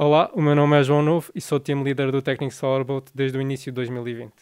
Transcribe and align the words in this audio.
Olá, 0.00 0.30
o 0.32 0.40
meu 0.40 0.54
nome 0.54 0.78
é 0.78 0.82
João 0.84 1.02
Novo 1.02 1.28
e 1.34 1.40
sou 1.40 1.58
team 1.58 1.82
leader 1.82 2.12
do 2.12 2.22
Technic 2.22 2.54
Solarboat 2.54 3.10
desde 3.12 3.36
o 3.36 3.40
início 3.40 3.72
de 3.72 3.74
2020. 3.74 4.32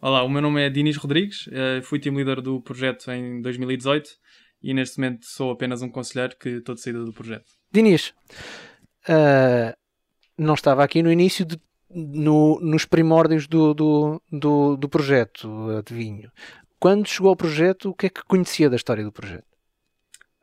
Olá, 0.00 0.22
o 0.22 0.28
meu 0.28 0.40
nome 0.40 0.64
é 0.64 0.70
Dinis 0.70 0.96
Rodrigues, 0.96 1.48
eh, 1.50 1.82
fui 1.82 1.98
team 1.98 2.14
leader 2.14 2.40
do 2.40 2.60
projeto 2.60 3.10
em 3.10 3.42
2018 3.42 4.08
e 4.62 4.72
neste 4.72 4.98
momento 5.00 5.26
sou 5.26 5.50
apenas 5.50 5.82
um 5.82 5.88
conselheiro 5.88 6.36
que 6.38 6.50
estou 6.50 6.76
de 6.76 6.82
saída 6.82 7.04
do 7.04 7.12
projeto. 7.12 7.50
Dinis, 7.72 8.14
uh, 9.08 9.76
não 10.38 10.54
estava 10.54 10.84
aqui 10.84 11.02
no 11.02 11.10
início, 11.10 11.44
de, 11.44 11.60
no, 11.90 12.60
nos 12.60 12.84
primórdios 12.84 13.48
do, 13.48 13.74
do, 13.74 14.22
do, 14.30 14.76
do 14.76 14.88
projeto, 14.88 15.50
adivinho. 15.78 16.30
Quando 16.78 17.08
chegou 17.08 17.30
ao 17.30 17.36
projeto, 17.36 17.90
o 17.90 17.94
que 17.94 18.06
é 18.06 18.08
que 18.08 18.22
conhecia 18.22 18.70
da 18.70 18.76
história 18.76 19.02
do 19.02 19.10
projeto? 19.10 19.49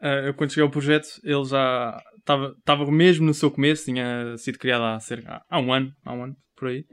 Uh, 0.07 0.27
eu 0.27 0.33
quando 0.33 0.51
cheguei 0.51 0.63
ao 0.63 0.69
projeto, 0.69 1.07
ele 1.23 1.43
já 1.45 2.01
estava 2.19 2.91
mesmo 2.91 3.25
no 3.25 3.33
seu 3.33 3.49
começo, 3.49 3.85
tinha 3.85 4.37
sido 4.37 4.57
criado 4.57 4.83
há 4.83 4.99
cerca 4.99 5.41
há 5.49 5.59
um 5.59 5.73
ano, 5.73 5.91
há 6.05 6.13
um 6.13 6.23
ano, 6.23 6.35
por 6.55 6.69
aí. 6.69 6.85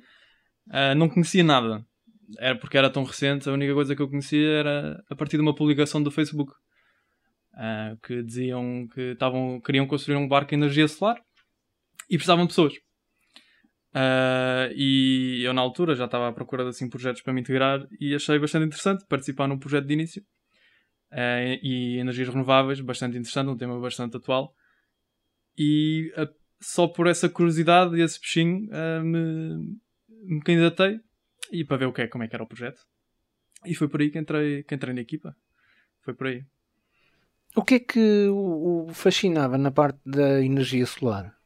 Uh, 0.69 0.95
não 0.97 1.09
conhecia 1.09 1.45
nada. 1.45 1.85
Era 2.39 2.59
porque 2.59 2.79
era 2.79 2.91
tão 2.91 3.05
recente, 3.05 3.49
a 3.49 3.53
única 3.53 3.75
coisa 3.75 3.95
que 3.95 4.03
eu 4.03 4.09
conhecia 4.09 4.49
era 4.49 5.05
a 5.11 5.15
partir 5.15 5.37
de 5.37 5.43
uma 5.43 5.55
publicação 5.55 6.03
do 6.03 6.11
Facebook. 6.11 6.53
Uh, 7.55 7.97
que 8.03 8.21
diziam 8.25 8.89
que 8.93 9.15
tavam, 9.15 9.61
queriam 9.61 9.87
construir 9.87 10.17
um 10.17 10.27
barco 10.27 10.53
em 10.53 10.59
energia 10.59 10.89
solar 10.89 11.17
e 12.11 12.17
precisavam 12.17 12.45
de 12.45 12.49
pessoas. 12.49 12.75
Uh, 13.95 14.75
e 14.75 15.45
eu, 15.45 15.55
na 15.55 15.61
altura, 15.61 15.95
já 15.95 16.07
estava 16.07 16.29
à 16.29 16.33
procura 16.33 16.65
de 16.65 16.71
assim, 16.71 16.89
projetos 16.89 17.23
para 17.23 17.33
me 17.33 17.41
integrar 17.41 17.87
e 18.01 18.13
achei 18.13 18.37
bastante 18.41 18.67
interessante 18.67 19.05
participar 19.09 19.47
num 19.47 19.59
projeto 19.59 19.87
de 19.87 19.93
início. 19.93 20.23
Uh, 21.15 21.63
e 21.63 21.99
energias 21.99 22.29
renováveis, 22.29 22.81
bastante 22.81 23.17
interessante, 23.17 23.49
um 23.49 23.57
tema 23.57 23.79
bastante 23.79 24.17
atual. 24.17 24.53
E 25.57 26.13
uh, 26.17 26.29
só 26.61 26.89
por 26.89 27.07
essa 27.07 27.29
curiosidade 27.29 27.97
e 27.97 28.03
esse 28.03 28.19
peixinho 28.19 28.69
me, 29.05 29.79
me 30.25 30.43
candidatei 30.43 30.99
e 31.53 31.65
para 31.65 31.77
ver 31.77 31.87
o 31.87 31.93
que 31.93 32.03
é, 32.03 32.09
como 32.09 32.25
é 32.25 32.29
que 32.29 32.35
era 32.35 32.43
o 32.43 32.49
projeto. 32.49 32.81
E 33.65 33.75
foi 33.75 33.89
por 33.89 34.01
aí 34.01 34.11
que 34.11 34.19
entrei, 34.19 34.63
que 34.63 34.75
entrei 34.75 34.95
na 34.95 35.01
equipa. 35.01 35.37
Foi 36.03 36.15
por 36.15 36.27
aí. 36.27 36.45
O 37.55 37.63
que 37.63 37.75
é 37.77 37.79
que 37.79 38.27
o 38.29 38.89
fascinava 38.93 39.57
na 39.57 39.71
parte 39.71 40.01
da 40.05 40.43
energia 40.43 40.85
solar? 40.87 41.37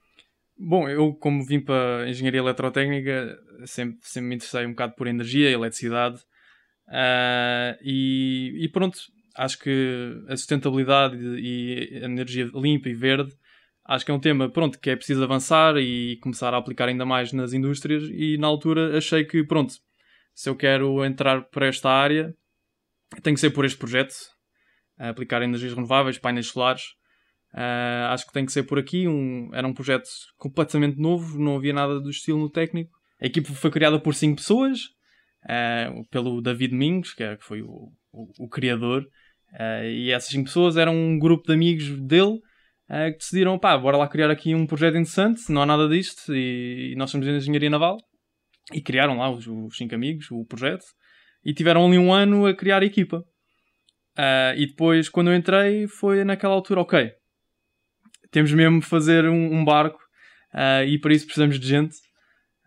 Bom, 0.59 0.89
eu 0.89 1.15
como 1.15 1.45
vim 1.45 1.61
para 1.61 2.05
a 2.05 2.09
engenharia 2.09 2.41
eletrotécnica, 2.41 3.39
sempre, 3.67 3.99
sempre 4.03 4.29
me 4.29 4.35
interessei 4.35 4.67
um 4.67 4.71
bocado 4.71 4.95
por 4.95 5.07
energia, 5.07 5.51
eletricidade 5.51 6.17
uh, 6.89 7.79
e, 7.83 8.57
e, 8.65 8.69
pronto, 8.69 8.99
acho 9.39 9.59
que 9.59 10.23
a 10.29 10.37
sustentabilidade 10.37 11.17
e 11.17 12.01
a 12.03 12.05
energia 12.07 12.51
limpa 12.55 12.89
e 12.89 12.95
verde, 12.95 13.33
acho 13.85 14.05
que 14.05 14.11
é 14.11 14.15
um 14.15 14.21
tema, 14.21 14.51
pronto, 14.51 14.79
que 14.79 14.91
é 14.91 14.97
preciso 14.97 15.23
avançar 15.23 15.77
e 15.77 16.19
começar 16.19 16.53
a 16.53 16.59
aplicar 16.59 16.89
ainda 16.89 17.07
mais 17.07 17.33
nas 17.33 17.53
indústrias 17.53 18.03
e 18.11 18.37
na 18.39 18.47
altura 18.47 18.97
achei 18.97 19.25
que, 19.25 19.45
pronto, 19.45 19.75
se 20.35 20.49
eu 20.49 20.57
quero 20.57 21.05
entrar 21.05 21.43
para 21.45 21.67
esta 21.67 21.91
área, 21.91 22.35
tem 23.23 23.35
que 23.35 23.41
ser 23.41 23.51
por 23.51 23.65
este 23.65 23.79
projeto, 23.79 24.15
aplicar 24.99 25.43
energias 25.43 25.73
renováveis, 25.73 26.19
painéis 26.19 26.49
solares, 26.49 26.99
Uh, 27.55 28.13
acho 28.13 28.27
que 28.27 28.33
tem 28.33 28.45
que 28.45 28.53
ser 28.53 28.65
por 28.65 28.79
aqui. 28.79 29.09
Um, 29.09 29.51
era 29.55 29.67
um 29.67 29.73
projeto 29.73 30.09
completamente 30.37 30.99
novo, 30.99 31.39
não 31.39 31.57
havia 31.57 31.73
nada 31.73 32.01
do 32.01 32.11
estilo 32.11 32.39
no 32.39 32.51
técnico. 32.51 32.91
A 33.21 33.27
equipe 33.27 33.53
foi 33.53 33.71
criada 33.71 33.99
por 33.99 34.15
cinco 34.15 34.37
pessoas, 34.37 34.81
uh, 35.45 36.05
pelo 36.11 36.41
David 36.41 36.75
Mingos, 36.75 37.15
que, 37.15 37.23
é, 37.23 37.37
que 37.37 37.45
foi 37.45 37.63
o, 37.63 37.93
o, 38.13 38.45
o 38.45 38.49
criador. 38.49 39.07
Uh, 39.55 39.85
e 39.85 40.11
essas 40.13 40.31
cinco 40.31 40.45
pessoas 40.45 40.77
eram 40.77 40.95
um 40.95 41.19
grupo 41.19 41.47
de 41.47 41.55
amigos 41.55 41.89
dele 42.01 42.39
que 43.13 43.19
decidiram: 43.19 43.59
pá, 43.59 43.77
bora 43.77 43.99
lá 43.99 44.09
criar 44.09 44.31
aqui 44.31 44.55
um 44.55 44.67
projeto 44.67 44.97
interessante, 44.97 45.51
não 45.51 45.61
há 45.61 45.67
nada 45.67 45.87
disto, 45.89 46.35
e, 46.35 46.93
e 46.93 46.97
nós 46.97 47.11
somos 47.11 47.27
de 47.27 47.33
engenharia 47.35 47.69
naval. 47.69 47.99
E 48.73 48.81
criaram 48.81 49.19
lá 49.19 49.31
os, 49.31 49.47
os, 49.47 49.77
cinco 49.77 49.95
amigos 49.95 50.31
o 50.31 50.45
projeto, 50.47 50.85
e 51.45 51.53
tiveram 51.53 51.87
ali 51.87 51.99
um 51.99 52.13
ano 52.13 52.47
a 52.47 52.55
criar 52.55 52.83
a 52.83 52.87
equipa. 52.87 53.23
e 54.57 54.67
depois, 54.67 55.09
quando 55.11 55.31
eu 55.31 55.37
entrei, 55.37 55.87
foi 55.87 56.25
naquela 56.25 56.55
altura: 56.55 56.81
ok, 56.81 57.13
temos 58.31 58.53
mesmo 58.53 58.83
fazer 58.83 59.27
um, 59.27 59.59
um 59.59 59.65
barco 59.65 59.99
uh, 60.55 60.85
e 60.87 60.99
para 60.99 61.13
isso 61.13 61.27
precisamos 61.27 61.59
de 61.59 61.67
gente. 61.67 61.97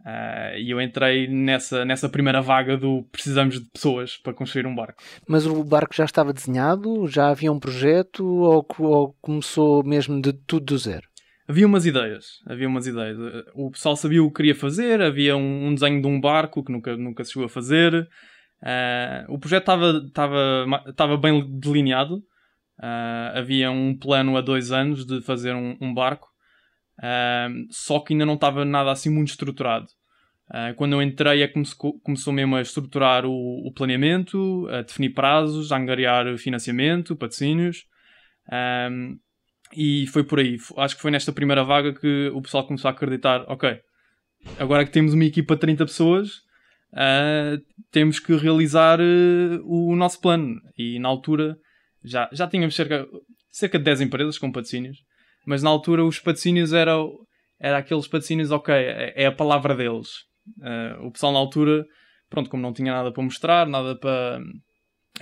Uh, 0.06 0.58
e 0.58 0.72
eu 0.72 0.82
entrei 0.82 1.28
nessa, 1.28 1.86
nessa 1.86 2.10
primeira 2.10 2.42
vaga 2.42 2.76
do 2.76 3.04
precisamos 3.12 3.60
de 3.60 3.70
pessoas 3.70 4.18
para 4.18 4.34
construir 4.34 4.66
um 4.66 4.74
barco. 4.74 5.02
Mas 5.28 5.46
o 5.46 5.64
barco 5.64 5.94
já 5.94 6.06
estava 6.06 6.34
desenhado? 6.34 7.08
Já 7.08 7.30
havia 7.30 7.52
um 7.52 7.60
projeto? 7.60 8.26
Ou, 8.26 8.66
ou 8.80 9.16
começou 9.22 9.84
mesmo 9.84 10.20
de 10.22 10.34
tudo 10.34 10.66
do 10.66 10.78
zero? 10.78 11.08
Havia 11.48 11.68
umas 11.68 11.86
ideias, 11.86 12.40
havia 12.48 12.68
umas 12.68 12.88
ideias. 12.88 13.18
O 13.54 13.70
pessoal 13.72 13.96
sabia 13.96 14.24
o 14.24 14.30
que 14.30 14.38
queria 14.38 14.56
fazer, 14.56 15.02
havia 15.02 15.36
um, 15.36 15.68
um 15.68 15.74
desenho 15.74 16.02
de 16.02 16.08
um 16.08 16.20
barco 16.20 16.64
que 16.64 16.72
nunca, 16.72 16.96
nunca 16.98 17.24
se 17.24 17.34
chegou 17.34 17.46
a 17.46 17.50
fazer. 17.50 18.08
Uh, 18.64 19.34
o 19.34 19.40
projeto 19.40 19.72
estava 20.88 21.18
bem 21.18 21.60
delineado, 21.60 22.24
Uh, 22.82 23.38
havia 23.38 23.70
um 23.70 23.96
plano 23.96 24.36
há 24.36 24.42
dois 24.42 24.72
anos 24.72 25.06
de 25.06 25.22
fazer 25.22 25.54
um, 25.54 25.78
um 25.80 25.94
barco, 25.94 26.28
uh, 27.02 27.68
só 27.70 28.00
que 28.00 28.14
ainda 28.14 28.26
não 28.26 28.36
estava 28.36 28.64
nada 28.64 28.92
assim 28.92 29.10
muito 29.10 29.30
estruturado. 29.30 29.88
Uh, 30.50 30.76
quando 30.76 30.94
eu 30.94 31.02
entrei 31.02 31.42
é 31.42 31.48
começou, 31.48 32.00
começou 32.02 32.34
mesmo 32.34 32.56
a 32.56 32.62
estruturar 32.62 33.26
o, 33.26 33.68
o, 33.68 33.72
planeamento, 33.74 34.68
a 34.70 34.82
definir 34.82 35.12
prazos, 35.14 35.72
a 35.72 35.78
angariar 35.78 36.38
financiamento, 36.38 37.16
patrocínios. 37.16 37.86
Um, 38.52 39.18
e 39.74 40.08
foi 40.08 40.24
por 40.24 40.40
aí. 40.40 40.58
Acho 40.78 40.96
que 40.96 41.02
foi 41.02 41.12
nesta 41.12 41.32
primeira 41.32 41.64
vaga 41.64 41.94
que 41.94 42.30
o 42.34 42.42
pessoal 42.42 42.66
começou 42.66 42.90
a 42.90 42.92
acreditar: 42.92 43.46
ok, 43.48 43.80
agora 44.60 44.86
que 44.86 44.92
temos 44.92 45.14
uma 45.14 45.26
equipa 45.26 45.56
de 45.56 45.62
30 45.62 45.86
pessoas, 45.86 46.38
uh, 46.94 47.62
temos 47.92 48.20
que 48.20 48.36
realizar 48.36 49.00
uh, 49.00 49.62
o 49.64 49.96
nosso 49.96 50.20
plano. 50.20 50.60
E 50.78 51.00
na 51.00 51.08
altura 51.08 51.58
já, 52.04 52.30
já 52.32 52.48
tínhamos 52.48 52.76
cerca, 52.76 53.08
cerca 53.50 53.78
de 53.78 53.86
10 53.86 54.02
empresas 54.02 54.38
com 54.38 54.52
patrocínios, 54.52 54.98
mas 55.46 55.64
na 55.64 55.70
altura 55.70 56.04
os 56.04 56.20
patrocínios 56.20 56.74
eram 56.74 57.12
era 57.60 57.78
aqueles 57.78 58.08
patrocínios, 58.08 58.50
ok, 58.50 58.74
é, 58.74 59.14
é 59.16 59.26
a 59.28 59.32
palavra 59.32 59.76
deles. 59.76 60.10
Uh, 60.58 61.06
o 61.06 61.12
pessoal 61.12 61.32
na 61.32 61.38
altura, 61.38 61.86
pronto, 62.28 62.50
como 62.50 62.64
não 62.64 62.74
tinha 62.74 62.92
nada 62.92 63.14
para 63.14 63.24
mostrar, 63.24 63.68
nada 63.68 63.96
para, 63.96 64.40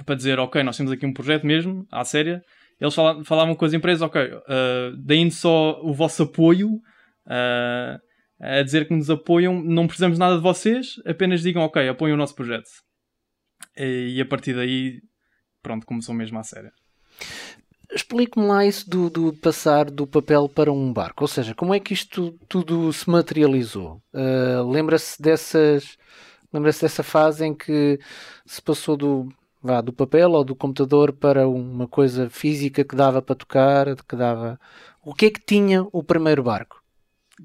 para 0.05 0.15
dizer, 0.15 0.39
ok, 0.39 0.63
nós 0.63 0.77
temos 0.77 0.91
aqui 0.91 1.05
um 1.05 1.13
projeto 1.13 1.45
mesmo, 1.45 1.85
à 1.91 2.05
séria, 2.05 2.41
eles 2.79 2.95
falavam, 2.95 3.25
falavam 3.25 3.55
com 3.55 3.65
as 3.65 3.73
empresas, 3.73 4.01
ok, 4.01 4.21
uh, 4.23 4.95
deem 4.97 5.29
só 5.29 5.81
o 5.83 5.93
vosso 5.93 6.23
apoio, 6.23 6.75
uh, 6.75 7.99
a 8.39 8.63
dizer 8.63 8.87
que 8.87 8.95
nos 8.95 9.09
apoiam, 9.09 9.61
não 9.61 9.85
precisamos 9.85 10.17
nada 10.17 10.37
de 10.37 10.41
vocês, 10.41 10.93
apenas 11.05 11.41
digam, 11.41 11.61
ok, 11.63 11.89
apoiem 11.89 12.13
o 12.13 12.17
nosso 12.17 12.35
projeto. 12.35 12.69
E, 13.75 14.15
e 14.15 14.21
a 14.21 14.25
partir 14.25 14.53
daí 14.53 15.01
pronto, 15.61 15.85
começou 15.85 16.15
mesmo 16.15 16.39
a 16.39 16.43
sério. 16.43 16.71
Explique-me 17.91 18.45
lá 18.45 18.65
isso 18.65 18.87
do, 18.87 19.09
do, 19.09 19.33
passar 19.33 19.89
do 19.89 20.05
papel 20.05 20.47
para 20.47 20.71
um 20.71 20.93
barco. 20.93 21.23
Ou 21.23 21.27
seja, 21.27 21.55
como 21.55 21.73
é 21.73 21.79
que 21.79 21.93
isto 21.93 22.37
tudo 22.47 22.93
se 22.93 23.09
materializou? 23.09 24.01
Uh, 24.13 24.69
lembra-se 24.69 25.21
dessas. 25.21 25.97
Lembra-se 26.53 26.81
dessa 26.81 27.03
fase 27.03 27.45
em 27.45 27.53
que 27.53 27.99
se 28.45 28.61
passou 28.61 28.97
do, 28.97 29.29
vá, 29.61 29.81
do 29.81 29.93
papel 29.93 30.31
ou 30.31 30.43
do 30.43 30.55
computador 30.55 31.13
para 31.13 31.47
uma 31.47 31.87
coisa 31.87 32.29
física 32.29 32.83
que 32.83 32.95
dava 32.95 33.21
para 33.21 33.35
tocar, 33.35 33.95
que 33.95 34.15
dava. 34.15 34.59
O 35.03 35.13
que 35.13 35.27
é 35.27 35.29
que 35.31 35.41
tinha 35.45 35.85
o 35.91 36.03
primeiro 36.03 36.43
barco? 36.43 36.83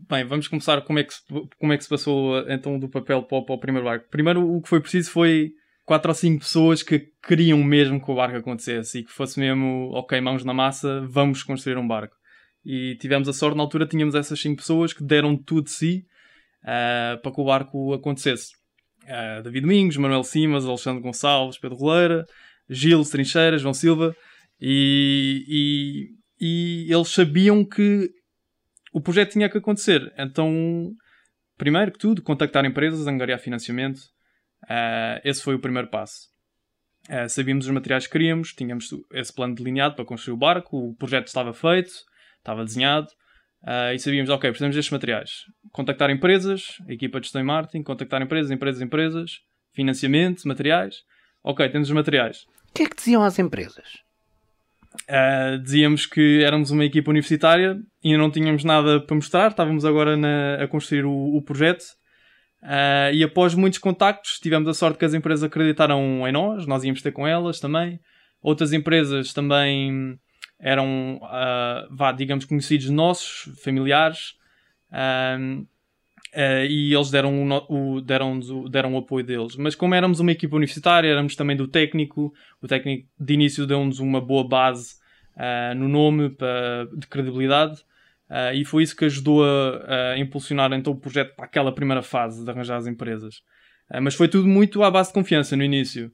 Bem, 0.08 0.24
vamos 0.24 0.48
começar 0.48 0.80
como 0.82 0.98
é 0.98 1.04
que 1.04 1.14
se, 1.14 1.22
como 1.58 1.72
é 1.72 1.76
que 1.76 1.84
se 1.84 1.88
passou 1.88 2.38
então 2.50 2.78
do 2.78 2.88
papel 2.88 3.22
para 3.22 3.42
para 3.42 3.54
o 3.54 3.58
primeiro 3.58 3.86
barco. 3.86 4.08
Primeiro 4.10 4.56
o 4.56 4.60
que 4.60 4.68
foi 4.68 4.80
preciso 4.80 5.10
foi 5.10 5.54
quatro 5.84 6.10
ou 6.10 6.14
cinco 6.14 6.40
pessoas 6.40 6.82
que 6.82 7.10
queriam 7.26 7.62
mesmo 7.62 8.02
que 8.02 8.10
o 8.10 8.14
barco 8.14 8.36
acontecesse 8.36 9.00
e 9.00 9.04
que 9.04 9.12
fosse 9.12 9.38
mesmo, 9.38 9.90
ok, 9.92 10.20
mãos 10.20 10.44
na 10.44 10.54
massa, 10.54 11.06
vamos 11.08 11.42
construir 11.42 11.76
um 11.76 11.86
barco. 11.86 12.16
E 12.64 12.96
tivemos 12.96 13.28
a 13.28 13.32
sorte, 13.32 13.56
na 13.56 13.62
altura 13.62 13.86
tínhamos 13.86 14.14
essas 14.14 14.40
cinco 14.40 14.56
pessoas 14.56 14.92
que 14.92 15.04
deram 15.04 15.36
tudo 15.36 15.64
de 15.64 15.70
si 15.70 16.06
uh, 16.62 17.20
para 17.20 17.32
que 17.32 17.40
o 17.40 17.44
barco 17.44 17.92
acontecesse. 17.92 18.52
Uh, 19.02 19.42
David 19.42 19.62
Domingos, 19.62 19.96
Manuel 19.98 20.24
Simas, 20.24 20.64
Alexandre 20.64 21.02
Gonçalves, 21.02 21.58
Pedro 21.58 21.76
Roleira, 21.76 22.24
Gil 22.68 23.02
Trincheiras, 23.04 23.60
João 23.60 23.74
Silva, 23.74 24.16
e, 24.58 25.44
e, 26.40 26.86
e 26.86 26.92
eles 26.92 27.08
sabiam 27.08 27.62
que 27.62 28.10
o 28.94 29.00
projeto 29.00 29.32
tinha 29.32 29.50
que 29.50 29.58
acontecer. 29.58 30.10
Então, 30.16 30.90
primeiro 31.58 31.92
que 31.92 31.98
tudo, 31.98 32.22
contactar 32.22 32.64
empresas, 32.64 33.06
angariar 33.06 33.38
financiamento, 33.38 34.00
Uh, 34.64 35.20
esse 35.24 35.42
foi 35.42 35.54
o 35.54 35.58
primeiro 35.58 35.88
passo. 35.88 36.28
Uh, 37.08 37.28
sabíamos 37.28 37.66
os 37.66 37.70
materiais 37.70 38.06
que 38.06 38.12
queríamos, 38.12 38.52
tínhamos 38.52 38.88
esse 39.12 39.32
plano 39.32 39.54
delineado 39.54 39.94
para 39.94 40.04
construir 40.04 40.34
o 40.34 40.38
barco, 40.38 40.76
o 40.76 40.94
projeto 40.94 41.26
estava 41.26 41.52
feito, 41.52 41.92
estava 42.38 42.64
desenhado, 42.64 43.08
uh, 43.62 43.92
e 43.94 43.98
sabíamos, 43.98 44.30
ok, 44.30 44.50
precisamos 44.50 44.74
destes 44.74 44.92
materiais. 44.92 45.30
Contactar 45.70 46.10
empresas, 46.10 46.62
equipa 46.88 47.20
de 47.20 47.26
gestão 47.26 47.42
e 47.42 47.44
marketing, 47.44 47.82
contactar 47.82 48.22
empresas, 48.22 48.50
empresas, 48.50 48.80
empresas, 48.80 49.30
financiamento, 49.74 50.48
materiais. 50.48 50.96
Ok, 51.42 51.68
temos 51.68 51.88
os 51.88 51.94
materiais. 51.94 52.46
O 52.70 52.72
que 52.74 52.84
é 52.84 52.88
que 52.88 52.96
diziam 52.96 53.22
às 53.22 53.38
empresas? 53.38 54.02
Uh, 55.10 55.58
dizíamos 55.58 56.06
que 56.06 56.42
éramos 56.42 56.70
uma 56.70 56.84
equipa 56.84 57.10
universitária 57.10 57.76
e 58.02 58.16
não 58.16 58.30
tínhamos 58.30 58.64
nada 58.64 59.00
para 59.04 59.14
mostrar, 59.14 59.50
estávamos 59.50 59.84
agora 59.84 60.16
na, 60.16 60.62
a 60.62 60.68
construir 60.68 61.04
o, 61.04 61.36
o 61.36 61.42
projeto. 61.42 61.84
Uh, 62.64 63.12
e 63.12 63.22
após 63.22 63.54
muitos 63.54 63.78
contactos, 63.78 64.38
tivemos 64.40 64.66
a 64.66 64.72
sorte 64.72 64.98
que 64.98 65.04
as 65.04 65.12
empresas 65.12 65.44
acreditaram 65.44 66.26
em 66.26 66.32
nós, 66.32 66.66
nós 66.66 66.82
íamos 66.82 67.02
ter 67.02 67.12
com 67.12 67.26
elas 67.26 67.60
também. 67.60 68.00
Outras 68.40 68.72
empresas 68.72 69.34
também 69.34 70.18
eram, 70.58 71.20
uh, 71.22 71.94
vá, 71.94 72.10
digamos, 72.10 72.46
conhecidos 72.46 72.88
nossos, 72.88 73.60
familiares. 73.62 74.34
Uh, 74.90 75.66
e 76.68 76.92
eles 76.92 77.10
deram 77.10 77.46
o, 77.68 77.96
o, 77.96 78.00
deram, 78.00 78.40
o, 78.40 78.68
deram 78.68 78.94
o 78.94 78.98
apoio 78.98 79.24
deles. 79.24 79.56
Mas 79.56 79.74
como 79.74 79.94
éramos 79.94 80.18
uma 80.18 80.32
equipa 80.32 80.56
universitária, 80.56 81.08
éramos 81.08 81.36
também 81.36 81.56
do 81.56 81.68
técnico, 81.68 82.32
o 82.62 82.66
técnico 82.66 83.06
de 83.20 83.34
início 83.34 83.66
deu-nos 83.66 84.00
uma 84.00 84.20
boa 84.20 84.48
base 84.48 84.94
uh, 85.36 85.74
no 85.76 85.86
nome 85.86 86.30
pra, 86.30 86.86
de 86.96 87.06
credibilidade 87.06 87.84
uh, 88.30 88.54
e 88.54 88.64
foi 88.64 88.82
isso 88.82 88.96
que 88.96 89.04
ajudou 89.04 89.44
a, 89.44 90.12
a, 90.12 90.18
impulsionar 90.18 90.72
então 90.72 90.92
o 90.92 90.98
projeto 90.98 91.34
para 91.34 91.44
aquela 91.44 91.74
primeira 91.74 92.02
fase 92.02 92.44
de 92.44 92.50
arranjar 92.50 92.76
as 92.76 92.86
empresas. 92.86 93.36
mas 94.02 94.14
foi 94.14 94.28
tudo 94.28 94.48
muito 94.48 94.82
à 94.82 94.90
base 94.90 95.10
de 95.10 95.14
confiança 95.14 95.56
no 95.56 95.62
início. 95.62 96.10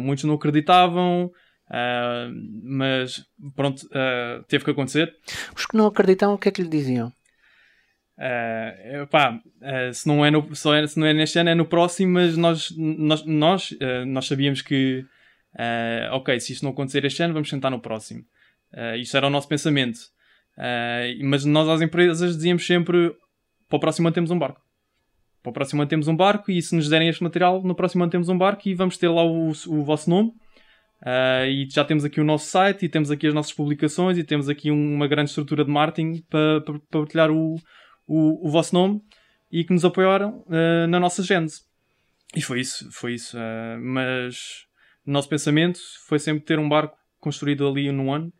muitos 0.00 0.24
não 0.24 0.34
acreditavam, 0.34 1.30
mas 2.62 3.24
pronto, 3.54 3.88
teve 4.48 4.64
que 4.64 4.70
acontecer. 4.70 5.14
Os 5.56 5.66
que 5.66 5.76
não 5.76 5.86
acreditavam, 5.86 6.34
o 6.34 6.38
que 6.38 6.48
é 6.48 6.52
que 6.52 6.62
lhe 6.62 6.68
diziam? 6.68 7.12
Uh, 8.16 9.06
pá, 9.08 9.32
uh, 9.32 9.92
se, 9.92 10.06
não 10.06 10.24
é 10.24 10.30
no, 10.30 10.38
é, 10.38 10.86
se 10.86 10.98
não 10.98 11.06
é 11.06 11.12
neste 11.12 11.38
ano, 11.38 11.50
é 11.50 11.54
no 11.54 11.66
próximo, 11.66 12.12
mas 12.12 12.36
nós, 12.36 12.72
nós, 12.76 13.24
nós, 13.24 13.70
uh, 13.72 14.06
nós 14.06 14.26
sabíamos 14.26 14.62
que, 14.62 15.04
ok, 16.12 16.38
se 16.38 16.52
isto 16.52 16.62
não 16.62 16.70
acontecer 16.70 17.04
este 17.04 17.22
ano, 17.22 17.34
vamos 17.34 17.50
tentar 17.50 17.70
no 17.70 17.80
próximo. 17.80 18.24
Uh, 18.72 18.96
isso 18.96 19.16
era 19.16 19.26
o 19.26 19.30
nosso 19.30 19.48
pensamento. 19.48 19.98
Mas 21.22 21.44
nós, 21.44 21.68
às 21.68 21.80
empresas, 21.80 22.36
dizíamos 22.36 22.66
sempre: 22.66 23.14
para 23.68 23.76
o 23.76 23.80
próximo 23.80 24.08
ano 24.08 24.14
temos 24.14 24.30
um 24.30 24.38
barco. 24.38 24.60
Para 25.42 25.50
o 25.50 25.52
próximo 25.52 25.82
ano 25.82 25.88
temos 25.88 26.08
um 26.08 26.16
barco, 26.16 26.50
e 26.50 26.62
se 26.62 26.74
nos 26.74 26.88
derem 26.88 27.08
este 27.08 27.22
material, 27.22 27.62
no 27.62 27.74
próximo 27.74 28.02
ano 28.02 28.10
temos 28.10 28.28
um 28.28 28.38
barco 28.38 28.68
e 28.68 28.74
vamos 28.74 28.96
ter 28.96 29.08
lá 29.08 29.24
o, 29.24 29.50
o 29.50 29.84
vosso 29.84 30.08
nome. 30.08 30.32
e 31.48 31.68
já 31.70 31.84
temos 31.84 32.04
aqui 32.04 32.20
o 32.20 32.24
nosso 32.24 32.46
site, 32.46 32.86
e 32.86 32.88
temos 32.88 33.10
aqui 33.10 33.26
as 33.26 33.34
nossas 33.34 33.52
publicações, 33.52 34.16
e 34.16 34.24
temos 34.24 34.48
aqui 34.48 34.70
uma 34.70 35.06
grande 35.06 35.30
estrutura 35.30 35.64
de 35.64 35.70
marketing 35.70 36.22
para, 36.30 36.60
para, 36.62 36.78
para 36.78 37.00
partilhar 37.00 37.30
o, 37.30 37.56
o, 38.06 38.48
o 38.48 38.50
vosso 38.50 38.74
nome 38.74 39.02
e 39.54 39.64
que 39.64 39.72
nos 39.72 39.84
apoiaram 39.84 40.44
uh, 40.46 40.86
na 40.88 40.98
nossa 40.98 41.22
gênese. 41.22 41.62
E 42.34 42.42
foi 42.42 42.60
isso, 42.60 42.90
foi 42.90 43.14
isso. 43.14 43.36
Uh, 43.36 43.80
mas 43.80 44.66
o 45.06 45.10
nosso 45.12 45.28
pensamento 45.28 45.78
foi 46.06 46.18
sempre 46.18 46.44
ter 46.44 46.58
um 46.58 46.68
barco 46.68 46.96
construído 47.20 47.66
ali 47.66 47.90
num 47.92 48.12
ano 48.12 48.32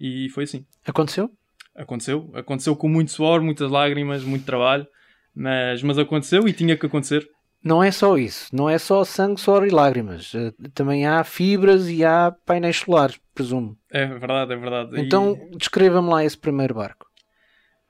e 0.00 0.28
foi 0.30 0.44
assim. 0.44 0.64
Aconteceu? 0.86 1.30
Aconteceu. 1.74 2.30
Aconteceu 2.34 2.76
com 2.76 2.88
muito 2.88 3.10
suor, 3.10 3.40
muitas 3.40 3.70
lágrimas, 3.70 4.24
muito 4.24 4.44
trabalho, 4.44 4.86
mas, 5.34 5.82
mas 5.82 5.98
aconteceu 5.98 6.46
e 6.46 6.52
tinha 6.52 6.76
que 6.76 6.86
acontecer. 6.86 7.26
Não 7.64 7.82
é 7.82 7.92
só 7.92 8.18
isso, 8.18 8.54
não 8.54 8.68
é 8.68 8.76
só 8.76 9.04
sangue, 9.04 9.40
suor 9.40 9.64
e 9.64 9.70
lágrimas. 9.70 10.34
Uh, 10.34 10.52
também 10.74 11.06
há 11.06 11.22
fibras 11.22 11.88
e 11.88 12.04
há 12.04 12.34
painéis 12.44 12.78
solares, 12.78 13.20
presumo. 13.32 13.78
É 13.90 14.04
verdade, 14.04 14.52
é 14.52 14.56
verdade. 14.56 15.00
Então, 15.00 15.38
e... 15.52 15.56
descreva-me 15.56 16.08
lá 16.08 16.24
esse 16.24 16.36
primeiro 16.36 16.74
barco. 16.74 17.06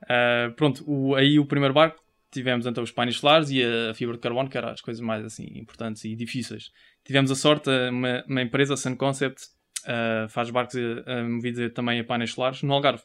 Uh, 0.03 0.53
pronto, 0.55 0.83
o, 0.85 1.15
aí 1.15 1.39
o 1.39 1.45
primeiro 1.45 1.73
barco 1.73 2.03
tivemos 2.31 2.65
então 2.65 2.83
os 2.83 2.91
painéis 2.91 3.17
solares 3.17 3.49
e 3.49 3.63
a 3.63 3.93
fibra 3.93 4.15
de 4.15 4.21
carbono, 4.21 4.49
que 4.49 4.57
eram 4.57 4.69
as 4.69 4.81
coisas 4.81 5.01
mais 5.01 5.23
assim 5.23 5.47
importantes 5.55 6.03
e 6.03 6.15
difíceis. 6.15 6.71
Tivemos 7.05 7.31
a 7.31 7.35
sorte, 7.35 7.69
uma, 7.89 8.23
uma 8.27 8.41
empresa, 8.41 8.73
a 8.73 8.77
Sun 8.77 8.95
Concept, 8.95 9.43
uh, 9.85 10.27
faz 10.29 10.49
barcos 10.49 10.75
uh, 10.75 11.23
movidos 11.29 11.71
também 11.73 11.99
a 11.99 12.03
painéis 12.03 12.31
solares 12.31 12.61
no 12.63 12.73
Algarve. 12.73 13.03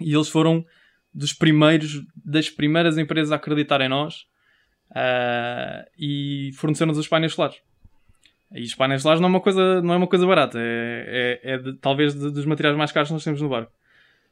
E 0.00 0.14
eles 0.14 0.28
foram 0.28 0.64
dos 1.12 1.32
primeiros, 1.32 2.02
das 2.24 2.48
primeiras 2.48 2.96
empresas 2.98 3.32
a 3.32 3.36
acreditar 3.36 3.80
em 3.80 3.88
nós 3.88 4.26
uh, 4.90 5.88
e 5.98 6.50
forneceram-nos 6.54 6.98
os 6.98 7.08
painéis 7.08 7.34
solares. 7.34 7.60
E 8.52 8.62
os 8.62 8.74
painéis 8.74 9.02
solares 9.02 9.20
não 9.20 9.28
é 9.28 9.30
uma 9.30 9.40
coisa, 9.40 9.80
não 9.82 9.94
é 9.94 9.96
uma 9.96 10.06
coisa 10.08 10.26
barata, 10.26 10.58
é, 10.58 11.40
é, 11.42 11.52
é 11.52 11.58
de, 11.58 11.74
talvez 11.74 12.14
de, 12.14 12.30
dos 12.30 12.44
materiais 12.44 12.76
mais 12.76 12.90
caros 12.90 13.08
que 13.08 13.14
nós 13.14 13.24
temos 13.24 13.40
no 13.40 13.48
barco. 13.48 13.72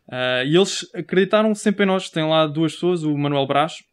Uh, 0.09 0.43
e 0.47 0.57
eles 0.57 0.89
acreditaram 0.95 1.55
sempre 1.55 1.85
em 1.85 1.87
nós. 1.87 2.09
Tem 2.09 2.27
lá 2.27 2.47
duas 2.47 2.73
pessoas, 2.73 3.03
o 3.05 3.17
Manuel 3.17 3.47
Brás, 3.47 3.85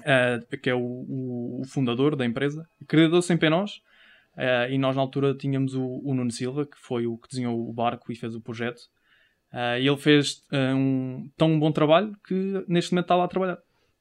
uh, 0.00 0.56
que 0.58 0.68
é 0.68 0.74
o, 0.74 0.80
o, 0.80 1.60
o, 1.62 1.64
fundador 1.64 2.16
da 2.16 2.26
empresa, 2.26 2.68
acreditou 2.82 3.22
sempre 3.22 3.46
em 3.46 3.50
nós. 3.50 3.76
Uh, 4.36 4.70
e 4.70 4.76
nós, 4.76 4.96
na 4.96 5.02
altura, 5.02 5.34
tínhamos 5.34 5.74
o, 5.74 6.02
o, 6.04 6.14
Nuno 6.14 6.30
Silva, 6.30 6.66
que 6.66 6.76
foi 6.76 7.06
o 7.06 7.16
que 7.16 7.28
desenhou 7.28 7.68
o 7.68 7.72
barco 7.72 8.12
e 8.12 8.16
fez 8.16 8.34
o 8.34 8.40
projeto. 8.40 8.82
E 9.80 9.86
ele 9.86 9.96
fez 9.96 10.42
um 10.52 11.28
tão 11.36 11.58
bom 11.58 11.72
trabalho 11.72 12.16
que 12.26 12.64
neste 12.68 12.92
momento 12.92 13.04
está 13.04 13.16
lá 13.16 13.24
a 13.24 13.28
trabalhar. 13.28 13.58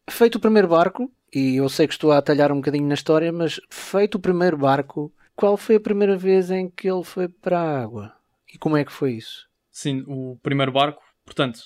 Feito 0.10 0.36
o 0.36 0.40
primeiro 0.40 0.68
barco, 0.68 1.12
e 1.34 1.56
eu 1.56 1.70
sei 1.70 1.88
que 1.88 1.94
estou 1.94 2.12
a 2.12 2.18
atalhar 2.18 2.52
um 2.52 2.58
bocadinho 2.58 2.88
na 2.88 2.94
história, 2.94 3.32
mas 3.32 3.60
feito 3.70 4.16
o 4.16 4.20
primeiro 4.20 4.58
barco, 4.58 5.14
qual 5.36 5.58
foi 5.58 5.76
a 5.76 5.80
primeira 5.80 6.16
vez 6.16 6.52
em 6.52 6.70
que 6.70 6.90
ele 6.90 7.04
foi 7.04 7.28
para 7.28 7.60
a 7.60 7.82
água? 7.82 8.14
E 8.54 8.58
como 8.58 8.78
é 8.78 8.86
que 8.86 8.92
foi 8.92 9.14
isso? 9.14 9.48
Sim, 9.72 10.04
o 10.08 10.38
primeiro 10.42 10.72
barco 10.72 11.02
Portanto, 11.26 11.60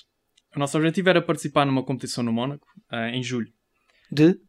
o 0.56 0.58
nosso 0.58 0.76
objetivo 0.78 1.10
era 1.10 1.22
participar 1.22 1.66
numa 1.66 1.84
competição 1.84 2.24
no 2.24 2.32
Mónaco 2.32 2.66
uh, 2.90 3.14
em 3.14 3.22
julho. 3.22 3.52
De? 4.10 4.40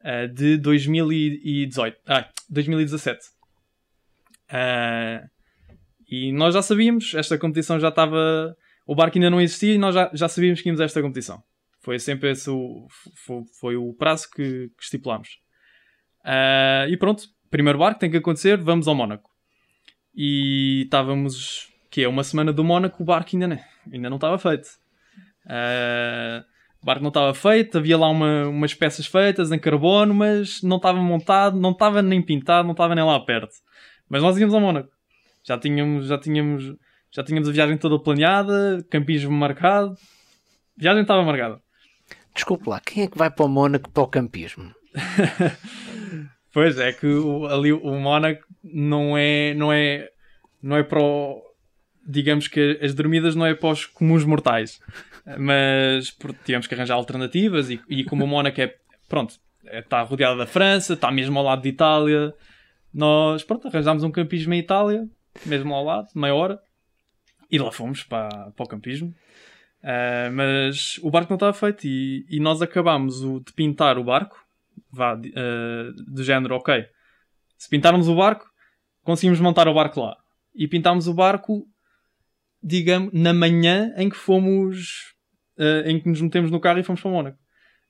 Uh, 0.00 0.28
de 0.34 0.58
2018. 0.58 1.98
Ah, 2.06 2.28
2017. 2.50 3.20
Uh, 4.50 5.28
e 6.08 6.32
nós 6.32 6.54
já 6.54 6.62
sabíamos, 6.62 7.14
esta 7.14 7.38
competição 7.38 7.78
já 7.78 7.88
estava. 7.88 8.56
O 8.86 8.94
barco 8.94 9.18
ainda 9.18 9.30
não 9.30 9.40
existia 9.40 9.74
e 9.74 9.78
nós 9.78 9.94
já, 9.94 10.10
já 10.14 10.28
sabíamos 10.28 10.60
que 10.60 10.68
íamos 10.68 10.80
a 10.80 10.84
esta 10.84 11.02
competição. 11.02 11.42
Foi 11.80 11.98
sempre 11.98 12.30
esse 12.30 12.48
o, 12.48 12.86
foi, 13.14 13.42
foi 13.60 13.76
o 13.76 13.92
prazo 13.94 14.30
que, 14.30 14.68
que 14.76 14.82
estipulámos. 14.82 15.40
Uh, 16.24 16.88
e 16.88 16.96
pronto, 16.96 17.24
primeiro 17.50 17.78
barco 17.78 18.00
tem 18.00 18.10
que 18.10 18.16
acontecer, 18.16 18.56
vamos 18.58 18.88
ao 18.88 18.94
Mónaco. 18.94 19.30
E 20.14 20.82
estávamos 20.84 21.72
que 21.90 22.02
é 22.02 22.08
uma 22.08 22.24
semana 22.24 22.52
do 22.52 22.62
Mónaco, 22.64 23.02
o 23.02 23.06
barco 23.06 23.30
ainda 23.32 23.48
não, 23.48 23.58
ainda 23.92 24.10
não 24.10 24.16
estava 24.16 24.38
feito. 24.38 24.68
Uh, 25.46 26.44
o 26.82 26.86
barco 26.86 27.02
não 27.02 27.08
estava 27.08 27.32
feito, 27.32 27.78
havia 27.78 27.96
lá 27.96 28.08
uma, 28.08 28.48
umas 28.48 28.74
peças 28.74 29.06
feitas 29.06 29.50
em 29.50 29.58
carbono, 29.58 30.12
mas 30.12 30.62
não 30.62 30.76
estava 30.76 31.00
montado, 31.00 31.58
não 31.58 31.70
estava 31.70 32.02
nem 32.02 32.20
pintado, 32.20 32.64
não 32.64 32.72
estava 32.72 32.94
nem 32.94 33.04
lá 33.04 33.18
perto. 33.20 33.54
Mas 34.08 34.22
nós 34.22 34.36
íamos 34.36 34.54
ao 34.54 34.60
Mónaco. 34.60 34.90
Já 35.42 35.58
tínhamos, 35.58 36.06
já 36.06 36.18
tínhamos, 36.18 36.76
já 37.16 37.24
tínhamos 37.24 37.48
a 37.48 37.52
viagem 37.52 37.78
toda 37.78 37.98
planeada, 37.98 38.84
campismo 38.90 39.32
marcado. 39.32 39.92
A 40.78 40.82
viagem 40.82 41.00
estava 41.00 41.24
marcada. 41.24 41.58
Desculpe 42.34 42.68
lá, 42.68 42.78
quem 42.78 43.04
é 43.04 43.06
que 43.06 43.16
vai 43.16 43.30
para 43.30 43.46
o 43.46 43.48
Mónaco 43.48 43.90
para 43.90 44.02
o 44.02 44.06
campismo? 44.06 44.70
pois 46.52 46.78
é 46.78 46.92
que 46.92 47.06
o, 47.06 47.46
ali 47.46 47.72
o 47.72 47.98
Mónaco 47.98 48.44
não 48.62 49.16
é, 49.16 49.54
não 49.54 49.72
é, 49.72 50.10
não 50.62 50.76
é 50.76 50.82
para 50.82 51.02
o, 51.02 51.42
digamos 52.06 52.48
que 52.48 52.78
as 52.82 52.92
dormidas 52.92 53.34
não 53.34 53.46
é 53.46 53.54
para 53.54 53.70
os 53.70 53.86
comuns 53.86 54.22
mortais, 54.22 54.78
mas 55.38 56.14
tivemos 56.44 56.66
que 56.66 56.74
arranjar 56.74 56.96
alternativas 56.96 57.70
e, 57.70 57.80
e 57.88 58.04
como 58.04 58.24
o 58.24 58.28
Mónaco 58.28 58.60
é, 58.60 58.74
pronto, 59.08 59.36
está 59.64 60.00
é, 60.00 60.04
rodeada 60.04 60.36
da 60.36 60.46
França, 60.46 60.92
está 60.92 61.10
mesmo 61.10 61.38
ao 61.38 61.46
lado 61.46 61.62
de 61.62 61.70
Itália, 61.70 62.34
nós, 62.92 63.42
pronto, 63.42 63.68
arranjámos 63.68 64.04
um 64.04 64.10
campismo 64.10 64.52
em 64.52 64.58
Itália, 64.58 65.08
mesmo 65.46 65.74
ao 65.74 65.82
lado, 65.82 66.08
meia 66.14 66.34
hora, 66.34 66.60
e 67.50 67.58
lá 67.58 67.70
fomos 67.70 68.02
para, 68.02 68.50
para 68.50 68.64
o 68.64 68.68
campismo. 68.68 69.14
Uh, 69.82 70.32
mas 70.32 70.98
o 71.02 71.10
barco 71.10 71.30
não 71.30 71.36
estava 71.36 71.52
feito 71.52 71.86
e, 71.86 72.26
e 72.28 72.40
nós 72.40 72.60
acabámos 72.60 73.22
o, 73.22 73.40
de 73.40 73.52
pintar 73.52 73.98
o 73.98 74.04
barco, 74.04 74.36
vá, 74.90 75.14
uh, 75.14 75.92
do 76.12 76.24
género, 76.24 76.56
ok, 76.56 76.84
se 77.56 77.68
pintarmos 77.68 78.08
o 78.08 78.16
barco, 78.16 78.50
conseguimos 79.02 79.38
montar 79.38 79.68
o 79.68 79.74
barco 79.74 80.00
lá. 80.00 80.16
E 80.54 80.66
pintámos 80.66 81.06
o 81.06 81.14
barco 81.14 81.68
digamos, 82.66 83.12
na 83.12 83.32
manhã 83.32 83.92
em 83.96 84.08
que 84.08 84.16
fomos, 84.16 85.14
uh, 85.56 85.88
em 85.88 86.00
que 86.00 86.08
nos 86.08 86.20
metemos 86.20 86.50
no 86.50 86.58
carro 86.58 86.80
e 86.80 86.82
fomos 86.82 87.00
para 87.00 87.10
Mónaco. 87.10 87.38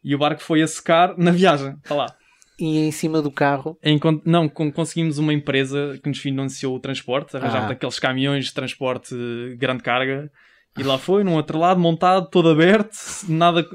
E 0.05 0.15
o 0.15 0.19
barco 0.19 0.43
foi 0.43 0.63
a 0.63 0.67
secar 0.67 1.17
na 1.17 1.31
viagem, 1.31 1.75
está 1.77 1.95
lá. 1.95 2.15
E 2.59 2.79
em 2.79 2.91
cima 2.91 3.21
do 3.21 3.31
carro? 3.31 3.79
Não, 4.25 4.49
conseguimos 4.49 5.19
uma 5.19 5.33
empresa 5.33 5.99
que 6.03 6.09
nos 6.09 6.19
financiou 6.19 6.75
o 6.75 6.81
transporte, 6.81 7.37
arranjámos 7.37 7.71
ah. 7.71 7.73
aqueles 7.73 7.99
caminhões 7.99 8.47
de 8.47 8.55
transporte 8.55 9.15
grande 9.59 9.83
carga 9.83 10.31
e 10.79 10.83
lá 10.83 10.99
foi, 10.99 11.25
num 11.25 11.35
outro 11.35 11.59
lado, 11.59 11.81
montado, 11.81 12.29
todo 12.29 12.51
aberto, 12.51 12.95
nada, 13.29 13.67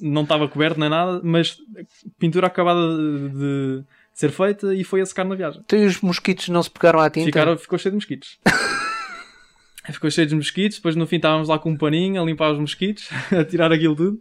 não 0.00 0.22
estava 0.22 0.48
coberto 0.48 0.78
nem 0.78 0.88
nada, 0.88 1.20
mas 1.24 1.56
pintura 2.18 2.46
acabada 2.46 2.80
de, 2.80 3.28
de 3.30 3.84
ser 4.12 4.30
feita 4.30 4.72
e 4.72 4.84
foi 4.84 5.00
a 5.00 5.06
secar 5.06 5.24
na 5.24 5.34
viagem. 5.34 5.62
Então 5.64 5.78
e 5.78 5.84
os 5.84 6.00
mosquitos 6.00 6.48
não 6.48 6.62
se 6.62 6.70
pegaram 6.70 7.00
à 7.00 7.10
tinta? 7.10 7.26
Ficaram, 7.26 7.58
ficou 7.58 7.76
cheio 7.76 7.90
de 7.90 7.96
mosquitos. 7.96 8.38
Ficou 9.92 10.10
cheio 10.10 10.26
de 10.26 10.34
mosquitos, 10.34 10.78
depois 10.78 10.96
no 10.96 11.06
fim 11.06 11.16
estávamos 11.16 11.46
lá 11.46 11.58
com 11.58 11.70
um 11.70 11.76
paninho 11.76 12.22
a 12.22 12.24
limpar 12.24 12.50
os 12.50 12.58
mosquitos, 12.58 13.10
a 13.30 13.44
tirar 13.44 13.70
aquilo 13.70 13.94
tudo. 13.94 14.18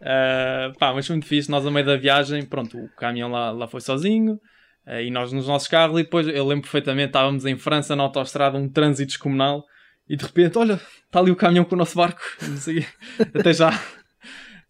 Uh, 0.00 0.76
pá, 0.78 0.94
mas 0.94 1.06
foi 1.06 1.14
muito 1.14 1.24
difícil. 1.24 1.50
Nós, 1.50 1.66
a 1.66 1.70
meio 1.70 1.84
da 1.84 1.96
viagem, 1.96 2.44
pronto, 2.44 2.78
o 2.78 2.88
caminhão 2.96 3.30
lá, 3.30 3.50
lá 3.50 3.68
foi 3.68 3.80
sozinho 3.80 4.40
uh, 4.86 5.00
e 5.00 5.10
nós 5.10 5.32
nos 5.32 5.46
nossos 5.46 5.68
carros. 5.68 6.00
E 6.00 6.04
depois 6.04 6.26
eu 6.26 6.46
lembro 6.46 6.62
perfeitamente, 6.62 7.08
estávamos 7.08 7.44
em 7.44 7.56
França, 7.56 7.94
na 7.94 8.04
autostrada, 8.04 8.56
um 8.56 8.68
trânsito 8.68 9.08
descomunal 9.08 9.64
E 10.08 10.16
de 10.16 10.24
repente, 10.24 10.58
olha, 10.58 10.74
está 10.74 11.20
ali 11.20 11.30
o 11.30 11.36
caminhão 11.36 11.64
com 11.64 11.74
o 11.74 11.78
nosso 11.78 11.96
barco. 11.96 12.20
Até 13.38 13.52
já. 13.52 13.70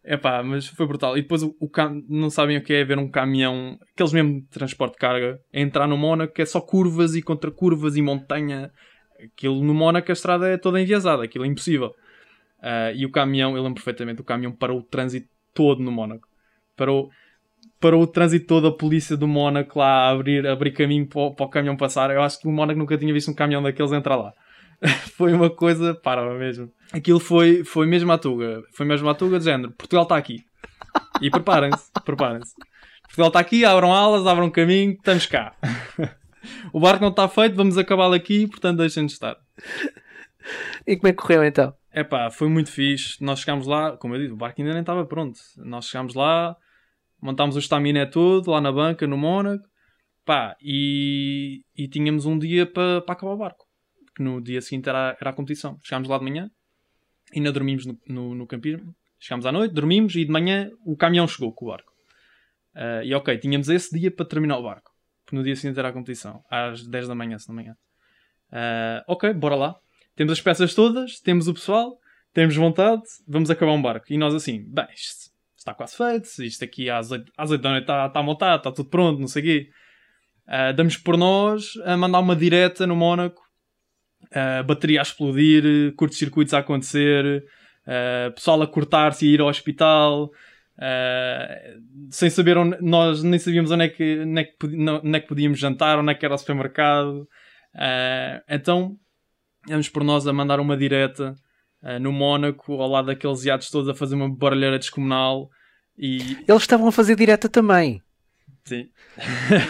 É 0.03 0.17
pá, 0.17 0.43
mas 0.43 0.67
foi 0.67 0.87
brutal. 0.87 1.17
E 1.17 1.23
depois 1.23 1.43
o, 1.43 1.55
o 1.61 1.69
cam... 1.69 2.03
não 2.09 2.31
sabem 2.31 2.57
o 2.57 2.63
que 2.63 2.73
é 2.73 2.85
ver 2.85 2.99
um 2.99 3.09
caminhão, 3.09 3.79
aqueles 3.93 4.13
mesmo 4.13 4.41
de 4.41 4.49
transporte 4.49 4.95
de 4.95 4.99
carga, 4.99 5.39
a 5.55 5.61
entrar 5.61 5.87
no 5.87 5.97
Mónaco, 5.97 6.33
que 6.33 6.43
é 6.43 6.47
só 6.47 6.61
curvas 6.61 7.15
e 7.15 7.23
contra 7.23 7.51
curvas 7.51 7.97
e 7.97 8.03
montanha. 8.03 8.73
Aquilo 9.23 9.63
no 9.63 9.75
Mónaco 9.75 10.11
a 10.11 10.15
estrada 10.15 10.49
é 10.49 10.57
toda 10.57 10.81
enviesada, 10.81 11.23
aquilo 11.23 11.45
é 11.45 11.49
impossível. 11.49 11.95
Uh, 12.62 12.95
e 12.95 13.07
o 13.07 13.11
caminhão, 13.11 13.57
eu 13.57 13.62
lembro 13.62 13.75
perfeitamente, 13.75 14.21
o 14.21 14.25
caminhão 14.25 14.52
parou 14.52 14.79
o 14.79 14.83
trânsito 14.83 15.29
todo 15.55 15.83
no 15.83 15.90
Mónaco. 15.90 16.29
Parou, 16.76 17.11
parou 17.81 18.02
o 18.02 18.07
trânsito 18.07 18.47
todo, 18.47 18.67
a 18.69 18.76
polícia 18.76 19.17
do 19.17 19.26
Mónaco 19.26 19.79
lá 19.79 20.09
a 20.09 20.11
abrir, 20.11 20.47
a 20.47 20.52
abrir 20.52 20.73
caminho 20.73 21.07
para 21.07 21.31
para 21.31 21.47
o 21.47 21.49
caminhão 21.49 21.76
passar. 21.76 22.11
Eu 22.11 22.23
acho 22.23 22.38
que 22.40 22.47
o 22.47 22.52
Mónaco 22.52 22.79
nunca 22.79 22.99
tinha 22.99 23.12
visto 23.12 23.31
um 23.31 23.35
caminhão 23.35 23.62
daqueles 23.62 23.93
entrar 23.93 24.17
lá. 24.17 24.33
foi 25.17 25.33
uma 25.33 25.50
coisa, 25.50 25.95
para 25.95 26.35
mesmo. 26.35 26.71
Aquilo 26.93 27.21
foi, 27.21 27.64
foi 27.64 27.87
mesmo 27.87 28.11
à 28.12 28.19
tuga. 28.19 28.62
Foi 28.73 28.87
mesmo 28.87 29.09
à 29.09 29.14
tuga 29.14 29.38
de 29.38 29.45
género. 29.45 29.73
Portugal 29.73 30.05
está 30.05 30.17
aqui. 30.17 30.45
E 31.21 31.31
preparem-se, 31.31 31.90
preparem-se. 32.05 32.55
Portugal 33.02 33.29
está 33.29 33.40
aqui, 33.40 33.64
abram 33.64 33.93
alas, 33.93 34.26
abram 34.26 34.50
caminho, 34.50 34.93
estamos 34.93 35.26
cá. 35.26 35.55
o 36.73 36.81
barco 36.81 37.02
não 37.02 37.11
está 37.11 37.29
feito, 37.29 37.57
vamos 37.57 37.76
acabá-lo 37.76 38.14
aqui, 38.14 38.47
portanto 38.47 38.79
deixem-nos 38.79 39.12
estar. 39.12 39.37
E 40.87 40.97
como 40.97 41.09
é 41.09 41.12
que 41.12 41.19
correu 41.19 41.45
então? 41.45 41.75
É 41.93 42.05
pá, 42.05 42.31
foi 42.31 42.49
muito 42.49 42.71
fixe. 42.71 43.23
Nós 43.23 43.41
chegámos 43.41 43.67
lá, 43.67 43.97
como 43.97 44.15
eu 44.15 44.21
disse, 44.21 44.33
o 44.33 44.37
barco 44.37 44.61
ainda 44.61 44.73
nem 44.73 44.81
estava 44.81 45.05
pronto. 45.05 45.39
Nós 45.57 45.87
chegámos 45.87 46.15
lá, 46.15 46.57
montámos 47.21 47.57
o 47.57 47.59
estaminé 47.59 48.07
todo 48.07 48.51
lá 48.51 48.61
na 48.61 48.71
banca, 48.71 49.07
no 49.07 49.19
Mónaco, 49.19 49.69
pá, 50.25 50.57
e, 50.63 51.65
e 51.77 51.89
tínhamos 51.89 52.27
um 52.27 52.39
dia 52.39 52.65
para 52.65 53.01
pa 53.03 53.13
acabar 53.13 53.33
o 53.33 53.37
barco. 53.37 53.67
Porque 54.07 54.23
no 54.23 54.41
dia 54.41 54.61
seguinte 54.61 54.89
era, 54.89 55.17
era 55.21 55.31
a 55.31 55.33
competição. 55.33 55.79
Chegámos 55.83 56.09
lá 56.09 56.19
de 56.19 56.25
manhã, 56.25 56.51
ainda 57.35 57.51
dormimos 57.51 57.87
no, 57.87 57.99
no, 58.07 58.35
no 58.35 58.47
campismo. 58.47 58.95
Chegámos 59.19 59.45
à 59.45 59.53
noite, 59.53 59.75
dormimos 59.75 60.15
e 60.15 60.25
de 60.25 60.31
manhã 60.31 60.71
o 60.85 60.97
caminhão 60.97 61.27
chegou 61.27 61.53
com 61.53 61.67
o 61.67 61.69
barco. 61.69 61.93
Uh, 62.75 63.03
e 63.05 63.15
ok, 63.15 63.37
tínhamos 63.39 63.69
esse 63.69 63.99
dia 63.99 64.11
para 64.11 64.25
terminar 64.25 64.59
o 64.59 64.63
barco. 64.63 64.91
Porque 65.25 65.37
no 65.37 65.43
dia 65.43 65.55
seguinte 65.57 65.79
era 65.79 65.89
a 65.89 65.93
competição, 65.93 66.43
às 66.51 66.87
10 66.87 67.09
da 67.09 67.15
manhã, 67.15 67.39
se 67.39 67.49
não 67.49 67.57
me 67.57 67.63
engano. 67.63 67.79
Uh, 68.51 69.05
ok, 69.07 69.33
bora 69.35 69.57
lá. 69.57 69.77
Temos 70.21 70.35
as 70.35 70.41
peças 70.43 70.75
todas, 70.75 71.19
temos 71.19 71.49
o 71.49 71.55
pessoal, 71.55 71.99
temos 72.35 72.55
vontade, 72.55 73.00
vamos 73.27 73.50
acabar 73.50 73.73
um 73.73 73.81
barco. 73.81 74.05
E 74.11 74.19
nós 74.19 74.35
assim, 74.35 74.62
bem, 74.69 74.85
isto 74.95 75.31
está 75.57 75.73
quase 75.73 75.97
feito, 75.97 76.45
isto 76.45 76.62
aqui 76.62 76.91
às 76.91 77.11
8, 77.11 77.33
às 77.39 77.50
8 77.50 77.62
da 77.62 77.71
noite 77.71 77.85
está, 77.85 78.07
está 78.07 78.23
montado, 78.23 78.59
está 78.59 78.71
tudo 78.71 78.91
pronto, 78.91 79.19
não 79.19 79.27
sei 79.27 79.41
o 79.41 79.45
quê. 79.47 79.71
Uh, 80.47 80.75
damos 80.75 80.99
por 80.99 81.17
nós 81.17 81.73
a 81.87 81.97
mandar 81.97 82.19
uma 82.19 82.37
direta 82.37 82.87
no 82.87 82.95
Mónaco, 82.95 83.41
uh, 84.27 84.62
bateria 84.62 85.00
a 85.00 85.03
explodir, 85.03 85.95
curtos-circuitos 85.97 86.53
a 86.53 86.59
acontecer, 86.59 87.43
uh, 87.87 88.31
pessoal 88.35 88.61
a 88.61 88.67
cortar-se 88.67 89.25
e 89.25 89.33
ir 89.33 89.41
ao 89.41 89.49
hospital. 89.49 90.31
Sem 92.11 92.29
saber 92.29 92.59
onde, 92.59 92.77
nós 92.83 93.23
nem 93.23 93.39
sabíamos 93.39 93.71
onde 93.71 93.85
é, 93.85 93.89
que, 93.89 94.21
onde, 94.21 94.41
é 94.43 94.45
que, 94.45 94.67
onde 94.67 95.17
é 95.17 95.21
que 95.21 95.29
podíamos 95.29 95.59
jantar, 95.59 95.99
onde 95.99 96.12
é 96.12 96.15
que 96.15 96.27
era 96.27 96.35
o 96.35 96.39
supermercado. 96.39 97.27
Então 98.47 98.99
Vamos 99.67 99.88
por 99.88 100.02
nós 100.02 100.26
a 100.26 100.33
mandar 100.33 100.61
uma 100.61 100.76
direta 100.76 101.35
uh, 101.83 101.99
no 102.00 102.12
Mónaco, 102.12 102.75
ao 102.75 102.88
lado 102.88 103.07
daqueles 103.07 103.45
iados 103.45 103.71
todos 103.71 103.88
a 103.88 103.95
fazer 103.95 104.14
uma 104.14 104.29
barulheira 104.29 104.79
descomunal. 104.79 105.50
E... 105.97 106.38
Eles 106.49 106.62
estavam 106.62 106.88
a 106.88 106.93
fazer 106.93 107.17
direta 107.17 107.49
também. 107.49 108.02
Sim. 108.64 108.88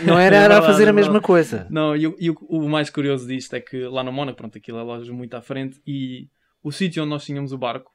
Não 0.05 0.19
era, 0.19 0.37
é 0.37 0.41
verdade, 0.41 0.65
a 0.65 0.67
fazer 0.67 0.89
a 0.89 0.93
mesma 0.93 1.21
coisa. 1.21 1.67
Não, 1.71 1.97
e, 1.97 2.03
e 2.19 2.31
o, 2.31 2.37
o, 2.49 2.69
mais 2.69 2.91
curioso 2.91 3.27
disto 3.27 3.55
é 3.55 3.61
que 3.61 3.85
lá 3.85 4.03
no 4.03 4.13
Mónaco, 4.13 4.39
pronto, 4.39 4.59
aquilo 4.59 4.79
é 4.79 4.83
loja 4.83 5.13
muito 5.13 5.35
à 5.35 5.41
frente 5.41 5.81
e 5.87 6.29
o 6.63 6.71
sítio 6.71 7.03
onde 7.03 7.11
nós 7.11 7.25
tínhamos 7.25 7.53
o 7.53 7.59
barco 7.59 7.91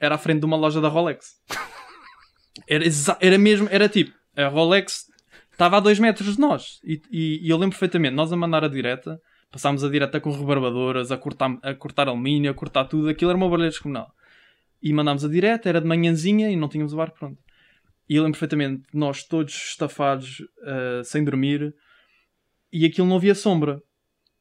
era 0.00 0.16
à 0.16 0.18
frente 0.18 0.40
de 0.40 0.46
uma 0.46 0.56
loja 0.56 0.80
da 0.80 0.88
Rolex. 0.88 1.40
Era, 2.68 2.84
era 3.18 3.38
mesmo, 3.38 3.66
era 3.70 3.88
tipo, 3.88 4.12
a 4.36 4.46
Rolex 4.46 5.06
estava 5.50 5.78
a 5.78 5.80
2 5.80 5.98
metros 5.98 6.34
de 6.34 6.40
nós. 6.40 6.80
E, 6.84 7.00
e, 7.10 7.46
e, 7.46 7.48
eu 7.48 7.56
lembro 7.56 7.70
perfeitamente, 7.70 8.14
nós 8.14 8.30
a 8.30 8.36
mandar 8.36 8.62
a 8.62 8.68
direta, 8.68 9.18
Passámos 9.52 9.84
a 9.84 9.90
direta 9.90 10.18
com 10.18 10.30
rebarbadoras, 10.30 11.12
a 11.12 11.18
cortar, 11.18 11.58
a 11.62 11.74
cortar 11.74 12.08
alumínio, 12.08 12.50
a 12.50 12.54
cortar 12.54 12.86
tudo. 12.86 13.10
Aquilo 13.10 13.30
era 13.30 13.36
uma 13.36 13.46
barulheira 13.46 13.70
descomunal. 13.70 14.10
E 14.82 14.92
mandámos 14.94 15.26
a 15.26 15.28
direta, 15.28 15.68
era 15.68 15.80
de 15.80 15.86
manhãzinha 15.86 16.50
e 16.50 16.56
não 16.56 16.68
tínhamos 16.68 16.94
o 16.94 16.96
barco 16.96 17.18
pronto. 17.18 17.38
E 18.08 18.16
eu 18.16 18.22
lembro 18.22 18.38
perfeitamente, 18.38 18.82
nós 18.92 19.22
todos 19.22 19.54
estafados, 19.54 20.40
uh, 20.40 21.04
sem 21.04 21.22
dormir, 21.22 21.74
e 22.72 22.86
aquilo 22.86 23.06
não 23.06 23.16
havia 23.16 23.34
sombra. 23.34 23.80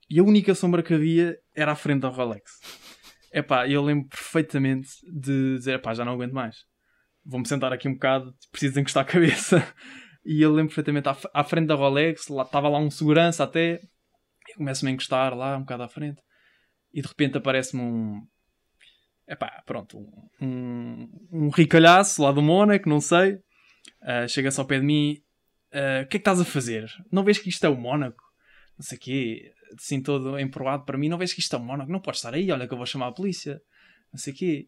E 0.10 0.20
a 0.20 0.24
única 0.24 0.56
sombra 0.56 0.82
que 0.82 0.94
havia 0.94 1.38
era 1.56 1.74
à 1.74 1.76
frente 1.76 2.02
da 2.02 2.08
Rolex. 2.08 2.52
Epá, 3.34 3.68
eu 3.68 3.82
lembro 3.84 4.08
perfeitamente 4.10 4.90
de 5.04 5.58
dizer, 5.58 5.76
epá, 5.76 5.94
já 5.94 6.04
não 6.06 6.14
aguento 6.14 6.34
mais. 6.34 6.66
Vou-me 7.26 7.48
sentar 7.48 7.72
aqui 7.72 7.88
um 7.88 7.94
bocado, 7.94 8.34
preciso 8.52 8.80
encostar 8.80 9.04
a 9.04 9.08
cabeça. 9.08 9.62
E 10.24 10.40
eu 10.40 10.52
lembro 10.52 10.68
perfeitamente, 10.68 11.10
à, 11.10 11.18
à 11.34 11.44
frente 11.44 11.66
da 11.66 11.74
Rolex, 11.74 12.28
lá, 12.28 12.44
estava 12.44 12.70
lá 12.70 12.78
um 12.78 12.92
segurança 12.92 13.44
até, 13.44 13.82
e 14.50 14.56
começo-me 14.56 14.92
a 14.92 14.94
encostar 14.94 15.36
lá 15.36 15.58
um 15.58 15.62
bocado 15.62 15.84
à 15.84 15.88
frente. 15.88 16.22
E 16.94 17.02
de 17.02 17.08
repente 17.08 17.38
aparece-me 17.38 17.82
um. 17.82 18.22
Epá, 19.28 19.62
pronto, 19.66 19.98
um, 19.98 20.46
um, 20.46 21.28
um 21.32 21.50
ricalhaço 21.50 22.22
lá 22.22 22.32
do 22.32 22.42
Mónaco, 22.42 22.90
não 22.90 23.00
sei. 23.00 23.36
Uh, 24.02 24.28
Chega-se 24.28 24.60
ao 24.60 24.66
pé 24.66 24.80
de 24.80 24.86
mim. 24.86 25.22
Uh, 25.72 26.04
o 26.04 26.08
que 26.08 26.18
é 26.18 26.18
que 26.18 26.18
estás 26.18 26.42
a 26.42 26.46
fazer? 26.46 26.92
Não 27.12 27.24
vês 27.24 27.38
que 27.38 27.50
isto 27.50 27.66
é 27.66 27.70
o 27.70 27.78
Mónaco? 27.78 28.24
Não 28.78 28.86
sei 28.86 28.98
o 28.98 29.02
quê. 29.02 29.54
Assim 29.78 30.02
todo 30.02 30.38
emproado 30.38 30.84
para 30.84 30.98
mim. 30.98 31.08
Não 31.08 31.18
vês 31.18 31.34
que 31.34 31.40
isto 31.40 31.56
é 31.56 31.60
o 31.60 31.64
Mónaco? 31.64 31.92
Não 31.92 32.02
podes 32.02 32.20
estar 32.20 32.34
aí. 32.34 32.52
Olha 32.52 32.68
que 32.68 32.74
eu 32.74 32.78
vou 32.78 32.86
chamar 32.86 33.08
a 33.08 33.12
polícia. 33.14 33.62
Não 34.12 34.20
sei 34.20 34.34
o 34.34 34.36
quê. 34.36 34.68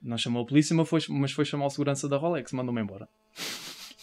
Não 0.00 0.18
chamou 0.18 0.42
a 0.42 0.46
polícia, 0.46 0.74
mas 0.74 0.88
foi, 0.88 1.00
mas 1.10 1.30
foi 1.30 1.44
chamar 1.44 1.66
o 1.66 1.70
segurança 1.70 2.08
da 2.08 2.16
Rolex. 2.16 2.52
Mandou-me 2.52 2.80
embora 2.80 3.08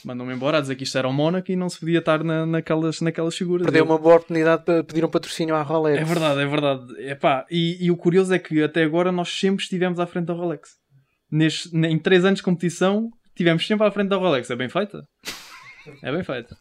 mandou-me 0.06 0.34
embora 0.34 0.58
a 0.58 0.62
dizer 0.62 0.76
que 0.76 0.84
isto 0.84 0.98
era 0.98 1.08
o 1.08 1.14
Mónaco 1.14 1.52
e 1.52 1.56
não 1.56 1.70
se 1.70 1.80
podia 1.80 2.00
estar 2.00 2.24
na, 2.24 2.46
naquelas, 2.46 3.02
naquelas 3.02 3.36
figuras. 3.36 3.66
Perdeu 3.66 3.84
uma 3.86 3.98
boa 3.98 4.16
oportunidade 4.16 4.64
para 4.64 4.84
pedir 4.84 5.04
um 5.04 5.10
patrocínio 5.10 5.56
à 5.56 5.62
Rolex. 5.62 6.00
É 6.00 6.04
verdade, 6.04 6.42
é 6.42 6.46
verdade. 6.46 7.08
Epá, 7.10 7.46
e, 7.50 7.78
e 7.86 7.92
o 7.92 7.98
curioso 7.98 8.34
é 8.34 8.40
que 8.40 8.64
até 8.64 8.84
agora 8.84 9.12
nós 9.12 9.30
sempre 9.30 9.64
estivemos 9.64 10.00
à 10.00 10.06
frente 10.06 10.26
da 10.26 10.34
Rolex. 10.34 10.78
Neste, 11.32 11.76
em 11.76 11.98
3 11.98 12.26
anos 12.26 12.40
de 12.40 12.44
competição, 12.44 13.12
estivemos 13.28 13.66
sempre 13.66 13.86
à 13.86 13.92
frente 13.92 14.10
da 14.10 14.18
Rolex. 14.18 14.50
É 14.50 14.56
bem 14.56 14.70
feita? 14.70 15.04
É 16.04 16.12
bem 16.12 16.24
feita. 16.24 16.56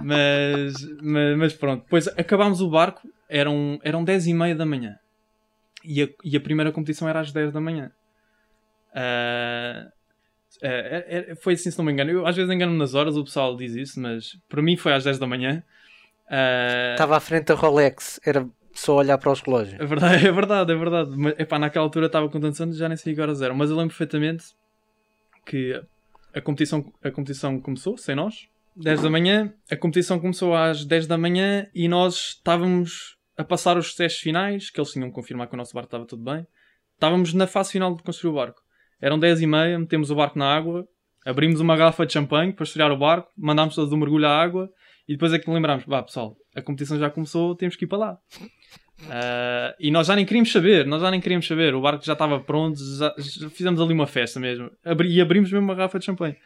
Mas, 0.00 0.74
mas, 1.00 1.36
mas, 1.36 1.52
pronto, 1.52 1.84
depois 1.84 2.08
acabámos 2.08 2.60
o 2.60 2.68
barco, 2.68 3.06
eram, 3.28 3.78
eram 3.84 4.02
10 4.02 4.26
e 4.26 4.34
meia 4.34 4.56
da 4.56 4.66
manhã. 4.66 4.96
E 5.84 6.02
a, 6.02 6.08
e 6.24 6.36
a 6.36 6.40
primeira 6.40 6.72
competição 6.72 7.08
era 7.08 7.20
às 7.20 7.30
10 7.30 7.52
da 7.52 7.60
manhã. 7.60 7.92
Uh, 8.92 9.92
é, 10.60 11.26
é, 11.30 11.34
foi 11.36 11.54
assim, 11.54 11.70
se 11.70 11.78
não 11.78 11.84
me 11.84 11.92
engano. 11.92 12.10
Eu 12.10 12.26
às 12.26 12.36
vezes 12.36 12.50
engano-me 12.52 12.78
nas 12.78 12.94
horas, 12.94 13.16
o 13.16 13.24
pessoal 13.24 13.56
diz 13.56 13.74
isso, 13.74 14.00
mas 14.00 14.36
para 14.48 14.62
mim 14.62 14.76
foi 14.76 14.92
às 14.92 15.04
10 15.04 15.18
da 15.18 15.26
manhã. 15.26 15.62
Uh... 16.26 16.92
Estava 16.92 17.16
à 17.16 17.20
frente 17.20 17.46
da 17.46 17.54
Rolex, 17.54 18.20
era 18.24 18.48
só 18.72 18.96
olhar 18.96 19.18
para 19.18 19.32
os 19.32 19.40
relógios. 19.40 19.80
É 19.80 19.84
verdade, 19.84 20.26
é 20.26 20.32
verdade, 20.32 20.72
é 20.72 20.76
verdade. 20.76 21.16
Mas, 21.16 21.34
epá, 21.38 21.58
naquela 21.58 21.84
altura 21.84 22.06
estava 22.06 22.28
com 22.28 22.40
tantos 22.40 22.60
anos, 22.60 22.76
já 22.76 22.88
nem 22.88 22.96
sei 22.96 23.14
que 23.14 23.20
horas 23.20 23.40
eram, 23.42 23.54
mas 23.54 23.70
eu 23.70 23.76
lembro 23.76 23.90
perfeitamente 23.90 24.46
que 25.46 25.80
a 26.34 26.40
competição, 26.40 26.92
a 27.02 27.10
competição 27.10 27.60
começou, 27.60 27.96
sem 27.96 28.14
nós, 28.14 28.48
10 28.76 29.02
da 29.02 29.10
manhã. 29.10 29.52
A 29.70 29.76
competição 29.76 30.18
começou 30.18 30.54
às 30.54 30.84
10 30.84 31.06
da 31.06 31.18
manhã 31.18 31.66
e 31.74 31.88
nós 31.88 32.36
estávamos 32.36 33.16
a 33.36 33.44
passar 33.44 33.76
os 33.76 33.94
testes 33.94 34.22
finais, 34.22 34.70
que 34.70 34.80
eles 34.80 34.92
tinham 34.92 35.08
que 35.08 35.14
confirmar 35.14 35.48
que 35.48 35.54
o 35.54 35.56
nosso 35.56 35.74
barco 35.74 35.88
estava 35.88 36.06
tudo 36.06 36.22
bem. 36.22 36.46
Estávamos 36.94 37.34
na 37.34 37.46
fase 37.46 37.72
final 37.72 37.94
de 37.94 38.02
construir 38.02 38.30
o 38.30 38.34
barco. 38.34 38.61
Eram 39.02 39.18
10 39.18 39.40
e 39.40 39.46
meia, 39.46 39.78
metemos 39.78 40.12
o 40.12 40.14
barco 40.14 40.38
na 40.38 40.54
água, 40.54 40.86
abrimos 41.26 41.60
uma 41.60 41.76
garrafa 41.76 42.06
de 42.06 42.12
champanhe 42.12 42.52
para 42.52 42.62
esfriar 42.62 42.92
o 42.92 42.96
barco, 42.96 43.28
mandámos 43.36 43.74
todos 43.74 43.92
um 43.92 43.96
mergulho 43.96 44.26
à 44.26 44.40
água 44.40 44.70
e 45.08 45.14
depois 45.14 45.32
é 45.32 45.38
que 45.40 45.50
lembrámos, 45.50 45.84
vá 45.84 46.02
pessoal, 46.02 46.36
a 46.54 46.62
competição 46.62 46.96
já 46.98 47.10
começou, 47.10 47.56
temos 47.56 47.74
que 47.74 47.84
ir 47.84 47.88
para 47.88 47.98
lá. 47.98 48.18
Uh, 49.00 49.74
e 49.80 49.90
nós 49.90 50.06
já 50.06 50.14
nem 50.14 50.24
queríamos 50.24 50.52
saber, 50.52 50.86
nós 50.86 51.02
já 51.02 51.10
nem 51.10 51.20
queríamos 51.20 51.48
saber, 51.48 51.74
o 51.74 51.80
barco 51.80 52.04
já 52.04 52.12
estava 52.12 52.38
pronto, 52.38 52.78
já, 52.98 53.12
já 53.18 53.50
fizemos 53.50 53.80
ali 53.80 53.92
uma 53.92 54.06
festa 54.06 54.38
mesmo. 54.38 54.70
Abri, 54.84 55.12
e 55.12 55.20
abrimos 55.20 55.50
mesmo 55.50 55.66
uma 55.66 55.74
garrafa 55.74 55.98
de 55.98 56.04
champanhe. 56.04 56.36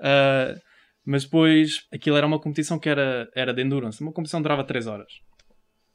Uh, 0.00 0.58
mas 1.06 1.24
depois, 1.24 1.86
aquilo 1.92 2.16
era 2.16 2.26
uma 2.26 2.40
competição 2.40 2.78
que 2.78 2.88
era, 2.88 3.28
era 3.34 3.54
de 3.54 3.62
endurance, 3.62 4.00
uma 4.00 4.12
competição 4.12 4.40
que 4.40 4.44
durava 4.44 4.64
3 4.64 4.86
horas. 4.86 5.12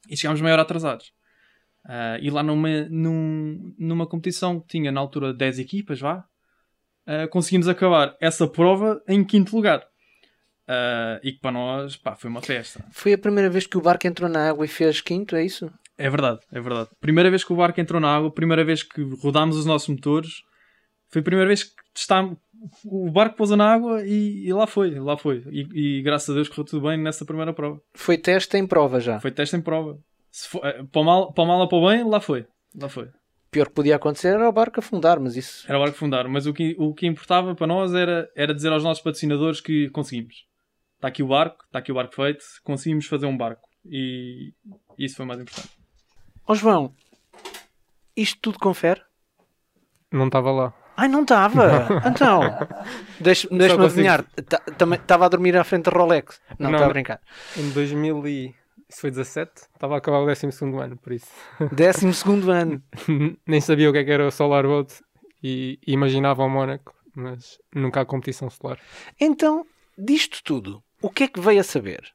E 0.08 0.16
chegámos 0.16 0.40
meia 0.40 0.54
hora 0.54 0.62
atrasados. 0.62 1.12
Uh, 1.86 2.18
e 2.20 2.30
lá 2.30 2.42
numa, 2.42 2.68
num, 2.90 3.72
numa 3.78 4.06
competição 4.08 4.58
que 4.60 4.66
tinha 4.66 4.90
na 4.90 5.00
altura 5.00 5.32
10 5.32 5.60
equipas, 5.60 6.00
vá, 6.00 6.24
uh, 7.06 7.28
conseguimos 7.30 7.68
acabar 7.68 8.16
essa 8.20 8.46
prova 8.48 9.00
em 9.06 9.24
quinto 9.24 9.54
lugar. 9.54 9.86
Uh, 10.68 11.22
e 11.22 11.30
que 11.30 11.38
para 11.38 11.52
nós 11.52 11.96
pá, 11.96 12.16
foi 12.16 12.28
uma 12.28 12.42
festa. 12.42 12.84
Foi 12.90 13.12
a 13.12 13.18
primeira 13.18 13.48
vez 13.48 13.68
que 13.68 13.78
o 13.78 13.80
barco 13.80 14.04
entrou 14.04 14.28
na 14.28 14.48
água 14.48 14.64
e 14.64 14.68
fez 14.68 15.00
quinto, 15.00 15.36
é 15.36 15.44
isso? 15.44 15.70
É 15.96 16.10
verdade, 16.10 16.40
é 16.52 16.60
verdade. 16.60 16.90
Primeira 17.00 17.30
vez 17.30 17.44
que 17.44 17.52
o 17.52 17.56
barco 17.56 17.80
entrou 17.80 18.00
na 18.00 18.16
água, 18.16 18.32
primeira 18.32 18.64
vez 18.64 18.82
que 18.82 19.00
rodámos 19.22 19.56
os 19.56 19.64
nossos 19.64 19.88
motores, 19.88 20.42
foi 21.08 21.20
a 21.20 21.24
primeira 21.24 21.46
vez 21.46 21.62
que 21.62 21.72
está, 21.94 22.28
o 22.84 23.10
barco 23.12 23.36
pousou 23.36 23.56
na 23.56 23.72
água 23.72 24.04
e, 24.04 24.48
e, 24.48 24.52
lá 24.52 24.66
foi, 24.66 24.98
lá 24.98 25.16
foi. 25.16 25.44
E, 25.52 25.98
e 25.98 26.02
graças 26.02 26.28
a 26.30 26.34
Deus 26.34 26.48
correu 26.48 26.64
tudo 26.64 26.88
bem 26.88 26.98
nessa 26.98 27.24
primeira 27.24 27.52
prova. 27.52 27.80
Foi 27.94 28.18
teste 28.18 28.56
em 28.56 28.66
prova 28.66 28.98
já? 28.98 29.20
Foi 29.20 29.30
teste 29.30 29.54
em 29.54 29.60
prova. 29.60 29.96
For, 30.44 30.64
eh, 30.64 30.84
para, 30.90 31.00
o 31.00 31.04
mal, 31.04 31.32
para 31.32 31.44
o 31.44 31.46
mal 31.46 31.60
ou 31.60 31.68
para 31.68 31.78
o 31.78 31.88
bem, 31.88 32.04
lá 32.04 32.20
foi. 32.20 32.46
Lá 32.78 32.88
foi. 32.88 33.08
pior 33.50 33.68
que 33.68 33.74
podia 33.74 33.96
acontecer 33.96 34.34
era 34.34 34.48
o 34.48 34.52
barco 34.52 34.80
afundar, 34.80 35.18
mas 35.18 35.36
isso. 35.36 35.64
Era 35.66 35.78
o 35.78 35.80
barco 35.80 35.96
afundar, 35.96 36.28
mas 36.28 36.46
o 36.46 36.52
que, 36.52 36.76
o 36.78 36.92
que 36.92 37.06
importava 37.06 37.54
para 37.54 37.66
nós 37.66 37.94
era, 37.94 38.30
era 38.36 38.54
dizer 38.54 38.72
aos 38.72 38.84
nossos 38.84 39.02
patrocinadores 39.02 39.60
que 39.60 39.88
conseguimos. 39.90 40.46
Está 40.96 41.08
aqui 41.08 41.22
o 41.22 41.28
barco, 41.28 41.64
está 41.64 41.78
aqui 41.78 41.92
o 41.92 41.94
barco 41.94 42.14
feito, 42.14 42.44
conseguimos 42.64 43.06
fazer 43.06 43.26
um 43.26 43.36
barco. 43.36 43.68
E 43.84 44.52
isso 44.98 45.16
foi 45.16 45.24
mais 45.24 45.40
importante. 45.40 45.70
Ó 46.46 46.54
João, 46.54 46.94
isto 48.16 48.38
tudo 48.40 48.58
confere? 48.58 49.02
Não 50.10 50.26
estava 50.26 50.50
lá. 50.50 50.74
Ai, 50.96 51.08
não 51.08 51.22
estava! 51.22 51.88
Então, 52.06 52.40
deixa-me 53.20 53.58
deixa 53.58 53.74
adivinhar. 53.74 54.24
Estava 54.36 55.26
a 55.26 55.28
dormir 55.28 55.56
à 55.56 55.64
frente 55.64 55.90
da 55.90 55.90
Rolex. 55.90 56.40
Não, 56.58 56.72
está 56.72 56.86
a 56.86 56.88
brincar. 56.88 57.20
Em 57.56 57.70
2000 57.70 58.26
e... 58.26 58.54
Isso 58.88 59.00
foi 59.00 59.10
17? 59.10 59.52
Estava 59.74 59.94
a 59.94 59.98
acabar 59.98 60.18
o 60.20 60.26
12 60.26 60.46
ano, 60.80 60.96
por 60.96 61.12
isso. 61.12 61.26
Décimo 61.72 62.12
segundo 62.14 62.50
ano. 62.50 62.82
Nem 63.46 63.60
sabia 63.60 63.90
o 63.90 63.92
que, 63.92 63.98
é 63.98 64.04
que 64.04 64.10
era 64.10 64.26
o 64.26 64.30
Solar 64.30 64.64
Boat 64.64 64.94
e 65.42 65.78
imaginava 65.86 66.44
o 66.44 66.48
Mónaco, 66.48 66.94
mas 67.14 67.58
nunca 67.74 68.00
há 68.00 68.06
competição 68.06 68.48
solar. 68.48 68.80
Então, 69.20 69.66
disto 69.98 70.42
tudo, 70.42 70.82
o 71.02 71.10
que 71.10 71.24
é 71.24 71.28
que 71.28 71.40
veio 71.40 71.60
a 71.60 71.64
saber? 71.64 72.12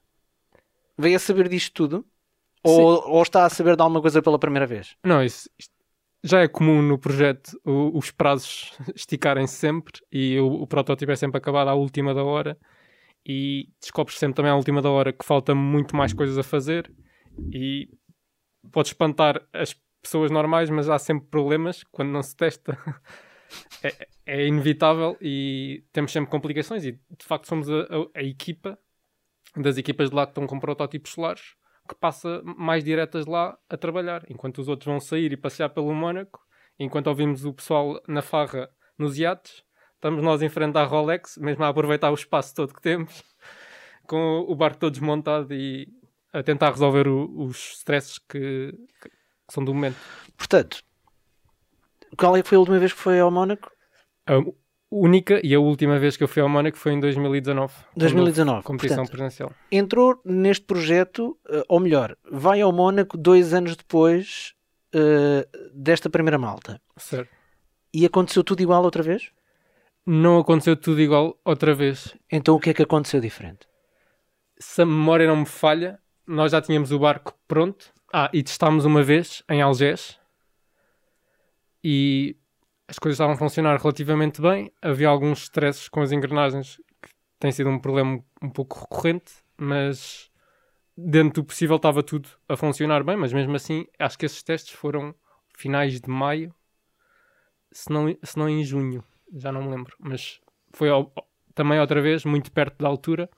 Veio 0.98 1.16
a 1.16 1.20
saber 1.20 1.48
disto 1.48 1.72
tudo? 1.72 2.06
Ou, 2.64 3.08
ou 3.08 3.22
está 3.22 3.44
a 3.44 3.50
saber 3.50 3.74
de 3.76 3.82
alguma 3.82 4.00
coisa 4.00 4.22
pela 4.22 4.38
primeira 4.38 4.66
vez? 4.66 4.96
Não, 5.04 5.22
isso, 5.22 5.50
já 6.22 6.40
é 6.40 6.48
comum 6.48 6.80
no 6.80 6.98
projeto 6.98 7.58
o- 7.64 7.98
os 7.98 8.10
prazos 8.10 8.72
esticarem-se 8.94 9.54
sempre 9.54 10.00
e 10.12 10.38
o, 10.38 10.46
o 10.62 10.66
protótipo 10.66 11.10
é 11.10 11.16
sempre 11.16 11.38
acabado 11.38 11.68
à 11.68 11.74
última 11.74 12.14
da 12.14 12.22
hora 12.22 12.56
e 13.26 13.68
descobres 13.80 14.18
sempre 14.18 14.36
também 14.36 14.50
à 14.52 14.56
última 14.56 14.82
da 14.82 14.90
hora 14.90 15.12
que 15.12 15.24
falta 15.24 15.54
muito 15.54 15.94
mais 15.96 16.12
coisas 16.12 16.38
a 16.38 16.42
fazer 16.42 16.92
e 17.52 17.88
pode 18.72 18.88
espantar 18.88 19.46
as 19.52 19.74
pessoas 20.02 20.30
normais, 20.30 20.70
mas 20.70 20.88
há 20.88 20.98
sempre 20.98 21.28
problemas 21.28 21.84
quando 21.84 22.10
não 22.10 22.22
se 22.22 22.36
testa. 22.36 22.76
É, 23.82 24.08
é 24.24 24.46
inevitável 24.46 25.16
e 25.20 25.84
temos 25.92 26.10
sempre 26.10 26.30
complicações 26.30 26.84
e 26.86 26.92
de 26.92 27.24
facto 27.24 27.46
somos 27.46 27.68
a, 27.68 27.80
a- 27.82 28.08
a 28.20 28.22
equipa 28.22 28.78
das 29.56 29.76
equipas 29.76 30.10
de 30.10 30.16
lá 30.16 30.24
que 30.26 30.30
estão 30.30 30.46
com 30.46 30.58
protótipos 30.58 31.12
solares 31.12 31.54
que 31.88 31.94
passa 31.94 32.40
mais 32.44 32.84
diretas 32.84 33.26
lá 33.26 33.58
a 33.68 33.76
trabalhar, 33.76 34.24
enquanto 34.30 34.58
os 34.58 34.68
outros 34.68 34.86
vão 34.86 35.00
sair 35.00 35.32
e 35.32 35.36
passear 35.36 35.68
pelo 35.68 35.92
Mónaco, 35.92 36.40
enquanto 36.78 37.08
ouvimos 37.08 37.44
o 37.44 37.52
pessoal 37.52 38.00
na 38.08 38.22
farra 38.22 38.70
nos 38.96 39.18
iates, 39.18 39.62
estamos 40.02 40.20
nós 40.22 40.42
em 40.42 40.48
frente 40.48 40.76
à 40.76 40.82
Rolex, 40.84 41.38
mesmo 41.38 41.62
a 41.64 41.68
aproveitar 41.68 42.10
o 42.10 42.14
espaço 42.14 42.52
todo 42.56 42.74
que 42.74 42.82
temos, 42.82 43.22
com 44.06 44.40
o 44.48 44.54
barco 44.56 44.78
todo 44.78 44.90
desmontado 44.92 45.54
e 45.54 45.86
a 46.32 46.42
tentar 46.42 46.70
resolver 46.72 47.06
o- 47.06 47.44
os 47.44 47.74
stresses 47.78 48.18
que, 48.18 48.74
que 49.00 49.10
são 49.48 49.64
do 49.64 49.72
momento. 49.72 49.96
Portanto, 50.36 50.82
qual 52.18 52.36
é 52.36 52.42
que 52.42 52.48
foi 52.48 52.56
a 52.56 52.58
última 52.58 52.78
vez 52.80 52.92
que 52.92 52.98
foi 52.98 53.20
ao 53.20 53.30
Mónaco? 53.30 53.70
A 54.26 54.34
única 54.90 55.40
e 55.46 55.54
a 55.54 55.60
última 55.60 55.98
vez 56.00 56.16
que 56.16 56.24
eu 56.24 56.28
fui 56.28 56.42
ao 56.42 56.48
Mónaco 56.48 56.76
foi 56.76 56.92
em 56.92 57.00
2019. 57.00 57.72
quando 57.72 57.82
houve 57.86 57.98
2019. 58.00 58.62
Competição 58.64 58.96
Portanto, 58.98 59.12
presencial. 59.12 59.52
entrou 59.70 60.20
neste 60.24 60.64
projeto, 60.66 61.38
eh, 61.48 61.62
ou 61.68 61.78
melhor, 61.80 62.16
vai 62.30 62.60
ao 62.60 62.72
Mónaco 62.72 63.16
dois 63.16 63.54
anos 63.54 63.76
depois 63.76 64.54
eh, 64.92 65.46
desta 65.72 66.10
primeira 66.10 66.38
malta. 66.38 66.80
Certo. 66.96 67.30
E 67.94 68.04
aconteceu 68.04 68.42
tudo 68.42 68.62
igual 68.62 68.82
outra 68.82 69.02
vez? 69.02 69.30
Não 70.06 70.38
aconteceu 70.38 70.76
tudo 70.76 71.00
igual 71.00 71.38
outra 71.44 71.74
vez. 71.74 72.16
Então 72.30 72.56
o 72.56 72.60
que 72.60 72.70
é 72.70 72.74
que 72.74 72.82
aconteceu 72.82 73.20
diferente? 73.20 73.66
se 74.62 74.80
a 74.82 74.86
memória 74.86 75.26
não 75.26 75.36
me 75.36 75.46
falha, 75.46 75.98
nós 76.26 76.52
já 76.52 76.62
tínhamos 76.62 76.92
o 76.92 76.98
barco 76.98 77.34
pronto. 77.48 77.92
Ah, 78.12 78.30
e 78.32 78.42
testámos 78.42 78.84
uma 78.84 79.02
vez 79.02 79.42
em 79.50 79.60
Algés. 79.60 80.18
E 81.82 82.36
as 82.86 82.98
coisas 82.98 83.16
estavam 83.16 83.34
a 83.34 83.38
funcionar 83.38 83.78
relativamente 83.80 84.40
bem. 84.40 84.72
Havia 84.80 85.08
alguns 85.08 85.42
stresses 85.42 85.88
com 85.88 86.00
as 86.00 86.12
engrenagens 86.12 86.76
que 87.02 87.10
tem 87.40 87.50
sido 87.50 87.70
um 87.70 87.78
problema 87.78 88.22
um 88.40 88.50
pouco 88.50 88.78
recorrente, 88.80 89.32
mas 89.56 90.30
dentro 90.96 91.42
do 91.42 91.46
possível 91.46 91.76
estava 91.76 92.02
tudo 92.02 92.28
a 92.48 92.56
funcionar 92.56 93.02
bem. 93.02 93.16
Mas 93.16 93.32
mesmo 93.32 93.56
assim, 93.56 93.86
acho 93.98 94.18
que 94.18 94.26
esses 94.26 94.42
testes 94.42 94.74
foram 94.74 95.14
finais 95.56 96.00
de 96.00 96.08
maio, 96.08 96.54
se 97.72 97.90
não, 97.90 98.06
se 98.22 98.38
não 98.38 98.48
em 98.48 98.62
junho, 98.62 99.02
já 99.34 99.50
não 99.52 99.62
me 99.62 99.70
lembro. 99.70 99.94
Mas 99.98 100.40
foi 100.72 100.88
ao- 100.88 101.12
também 101.54 101.78
outra 101.80 102.00
vez 102.00 102.24
muito 102.24 102.50
perto 102.52 102.78
da 102.82 102.88
altura 102.88 103.28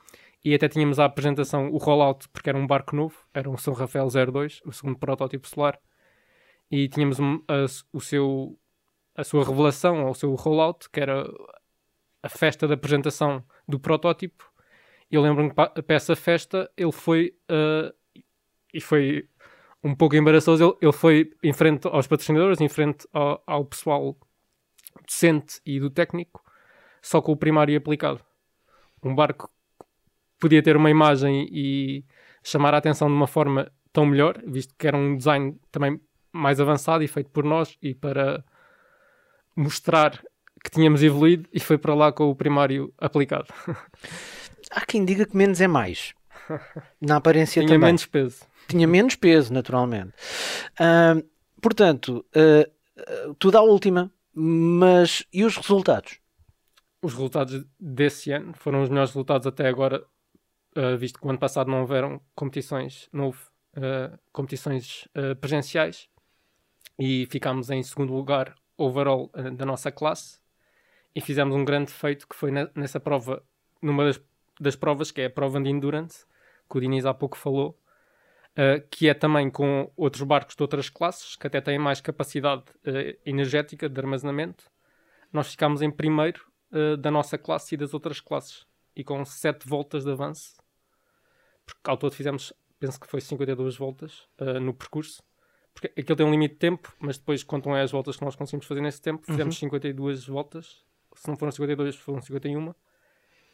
e 0.44 0.54
até 0.54 0.68
tínhamos 0.68 0.98
a 1.00 1.04
apresentação, 1.06 1.70
o 1.70 1.78
rollout, 1.78 2.28
porque 2.28 2.48
era 2.50 2.58
um 2.58 2.66
barco 2.66 2.94
novo, 2.94 3.16
era 3.32 3.48
um 3.48 3.56
São 3.56 3.72
Rafael 3.74 4.08
02, 4.10 4.60
o 4.64 4.72
segundo 4.72 4.98
protótipo 4.98 5.48
solar, 5.48 5.78
e 6.70 6.88
tínhamos 6.88 7.18
a, 7.20 7.64
o 7.92 8.00
seu, 8.00 8.58
a 9.16 9.24
sua 9.24 9.44
revelação, 9.44 10.04
ou 10.04 10.10
o 10.10 10.14
seu 10.14 10.34
rollout, 10.34 10.90
que 10.90 11.00
era 11.00 11.24
a 12.22 12.28
festa 12.28 12.66
da 12.68 12.74
apresentação 12.74 13.44
do 13.66 13.78
protótipo. 13.80 14.50
Eu 15.10 15.22
lembro-me 15.22 15.50
que 15.50 15.54
pa- 15.54 15.68
para 15.70 15.96
essa 15.96 16.14
festa 16.16 16.70
ele 16.76 16.92
foi, 16.92 17.34
ah, 17.48 17.92
e 18.72 18.80
foi 18.80 19.28
um 19.82 19.94
pouco 19.94 20.16
embaraçoso, 20.16 20.64
ele, 20.64 20.76
ele 20.82 20.92
foi 20.92 21.30
em 21.42 21.52
frente 21.52 21.86
aos 21.86 22.06
patrocinadores, 22.06 22.60
em 22.60 22.68
frente 22.68 23.06
ao, 23.12 23.42
ao 23.46 23.64
pessoal 23.64 24.16
docente 25.06 25.60
e 25.64 25.80
do 25.80 25.90
técnico, 25.90 26.42
só 27.02 27.20
com 27.20 27.32
o 27.32 27.36
primário 27.36 27.76
aplicado. 27.76 28.20
Um 29.02 29.14
barco 29.14 29.50
podia 30.38 30.62
ter 30.62 30.76
uma 30.76 30.90
imagem 30.90 31.48
e 31.50 32.04
chamar 32.42 32.74
a 32.74 32.78
atenção 32.78 33.08
de 33.08 33.14
uma 33.14 33.26
forma 33.26 33.70
tão 33.92 34.04
melhor, 34.06 34.42
visto 34.46 34.74
que 34.76 34.86
era 34.86 34.96
um 34.96 35.16
design 35.16 35.58
também 35.70 36.00
mais 36.32 36.60
avançado 36.60 37.04
e 37.04 37.08
feito 37.08 37.30
por 37.30 37.44
nós 37.44 37.76
e 37.80 37.94
para 37.94 38.44
mostrar 39.56 40.22
que 40.62 40.70
tínhamos 40.70 41.02
evoluído 41.02 41.48
e 41.52 41.60
foi 41.60 41.78
para 41.78 41.94
lá 41.94 42.10
com 42.12 42.28
o 42.30 42.34
primário 42.34 42.92
aplicado. 42.98 43.46
Há 44.70 44.84
quem 44.84 45.04
diga 45.04 45.26
que 45.26 45.36
menos 45.36 45.60
é 45.60 45.68
mais. 45.68 46.14
Na 47.00 47.16
aparência 47.16 47.60
Tinha 47.60 47.74
também. 47.74 47.88
menos 47.88 48.06
peso. 48.06 48.44
Tinha 48.68 48.86
menos 48.86 49.14
peso, 49.14 49.52
naturalmente. 49.52 50.12
Ahm, 50.80 51.22
portanto, 51.60 52.24
ah, 52.34 52.68
ah, 52.98 53.34
tudo 53.38 53.58
à 53.58 53.62
última. 53.62 54.10
Mas 54.34 55.24
e 55.32 55.44
os 55.44 55.56
resultados? 55.56 56.18
Os 57.00 57.12
resultados 57.12 57.64
desse 57.78 58.32
ano 58.32 58.52
foram 58.54 58.82
os 58.82 58.88
melhores 58.88 59.10
resultados 59.10 59.46
até 59.46 59.68
agora, 59.68 60.04
uh, 60.76 60.96
visto 60.96 61.20
que 61.20 61.26
o 61.26 61.30
ano 61.30 61.38
passado 61.38 61.70
não 61.70 61.82
houveram 61.82 62.20
competições, 62.34 63.08
não 63.12 63.26
houve 63.26 63.40
uh, 63.76 64.18
competições 64.32 65.06
uh, 65.16 65.36
presenciais 65.36 66.08
e 66.98 67.26
ficámos 67.30 67.70
em 67.70 67.82
segundo 67.82 68.12
lugar 68.12 68.54
overall 68.76 69.30
da 69.56 69.64
nossa 69.64 69.92
classe 69.92 70.40
e 71.14 71.20
fizemos 71.20 71.54
um 71.54 71.64
grande 71.64 71.92
feito 71.92 72.26
que 72.26 72.34
foi 72.34 72.50
ne- 72.50 72.70
nessa 72.74 72.98
prova, 72.98 73.42
numa 73.80 74.04
das, 74.04 74.20
das 74.60 74.74
provas, 74.74 75.10
que 75.12 75.20
é 75.20 75.26
a 75.26 75.30
prova 75.30 75.60
de 75.60 75.70
endurance, 75.70 76.26
que 76.68 76.76
o 76.76 76.80
Diniz 76.80 77.06
há 77.06 77.14
pouco 77.14 77.36
falou, 77.36 77.78
uh, 78.54 78.86
que 78.90 79.08
é 79.08 79.14
também 79.14 79.50
com 79.50 79.90
outros 79.96 80.22
barcos 80.22 80.56
de 80.56 80.62
outras 80.62 80.88
classes, 80.88 81.36
que 81.36 81.46
até 81.46 81.60
têm 81.60 81.78
mais 81.78 82.00
capacidade 82.00 82.64
uh, 82.86 83.18
energética 83.24 83.88
de 83.88 84.00
armazenamento. 84.00 84.64
Nós 85.32 85.50
ficámos 85.50 85.82
em 85.82 85.90
primeiro 85.90 86.44
uh, 86.72 86.96
da 86.96 87.10
nossa 87.10 87.36
classe 87.36 87.74
e 87.74 87.78
das 87.78 87.94
outras 87.94 88.20
classes, 88.20 88.66
e 88.96 89.02
com 89.02 89.24
7 89.24 89.68
voltas 89.68 90.04
de 90.04 90.10
avanço, 90.10 90.54
porque 91.66 91.90
ao 91.90 91.96
todo 91.96 92.14
fizemos, 92.14 92.52
penso 92.78 93.00
que 93.00 93.06
foi 93.06 93.20
52 93.20 93.76
voltas 93.76 94.28
no 94.60 94.74
percurso, 94.74 95.22
porque 95.72 95.88
aquilo 95.98 96.14
tem 96.14 96.26
um 96.26 96.30
limite 96.30 96.54
de 96.54 96.60
tempo, 96.60 96.94
mas 97.00 97.18
depois 97.18 97.42
contam 97.42 97.74
é 97.74 97.82
as 97.82 97.90
voltas 97.90 98.16
que 98.16 98.24
nós 98.24 98.36
conseguimos 98.36 98.66
fazer 98.66 98.82
nesse 98.82 99.00
tempo, 99.00 99.24
fizemos 99.24 99.58
52 99.58 100.26
voltas, 100.26 100.84
se 101.16 101.26
não 101.26 101.36
foram 101.36 101.50
52, 101.50 101.96
foram 101.96 102.20
51, 102.20 102.74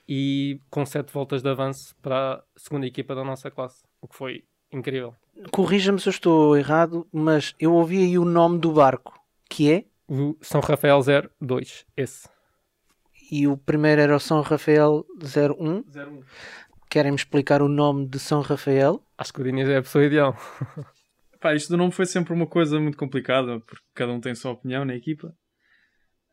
e 0.08 0.60
com 0.68 0.84
7 0.84 1.12
voltas 1.12 1.40
de 1.40 1.48
avanço 1.48 1.94
para 2.02 2.34
a 2.34 2.42
segunda 2.56 2.86
equipa 2.86 3.14
da 3.14 3.24
nossa 3.24 3.50
classe, 3.50 3.84
o 4.00 4.08
que 4.08 4.16
foi 4.16 4.44
incrível. 4.72 5.14
Corrija-me 5.50 6.00
se 6.00 6.09
eu 6.09 6.12
estou 6.12 6.56
errado, 6.56 7.06
mas 7.12 7.54
eu 7.59 7.72
ouvi 7.72 7.98
aí 7.98 8.18
o 8.18 8.24
nome 8.24 8.59
do 8.59 8.72
barco, 8.72 9.18
que 9.48 9.72
é? 9.72 9.85
O 10.09 10.37
São 10.40 10.61
Rafael 10.61 11.00
02, 11.40 11.87
esse. 11.96 12.28
E 13.30 13.46
o 13.46 13.56
primeiro 13.56 14.00
era 14.00 14.16
o 14.16 14.20
São 14.20 14.40
Rafael 14.40 15.06
01. 15.22 15.85
01. 15.88 16.22
Querem-me 16.90 17.16
explicar 17.16 17.62
o 17.62 17.68
nome 17.68 18.09
de 18.09 18.18
São 18.18 18.40
Rafael? 18.40 19.00
Acho 19.16 19.33
que 19.33 19.40
o 19.40 19.44
Diniz 19.44 19.68
é 19.68 19.76
a 19.76 19.83
pessoa 19.83 20.04
ideal. 20.04 20.37
Pá, 21.40 21.54
isto 21.54 21.70
do 21.70 21.76
nome 21.76 21.92
foi 21.92 22.04
sempre 22.04 22.33
uma 22.35 22.46
coisa 22.46 22.78
muito 22.80 22.98
complicada, 22.98 23.61
porque 23.61 23.85
cada 23.94 24.12
um 24.12 24.20
tem 24.20 24.33
a 24.33 24.35
sua 24.35 24.50
opinião 24.50 24.85
na 24.85 24.94
equipa. 24.94 25.33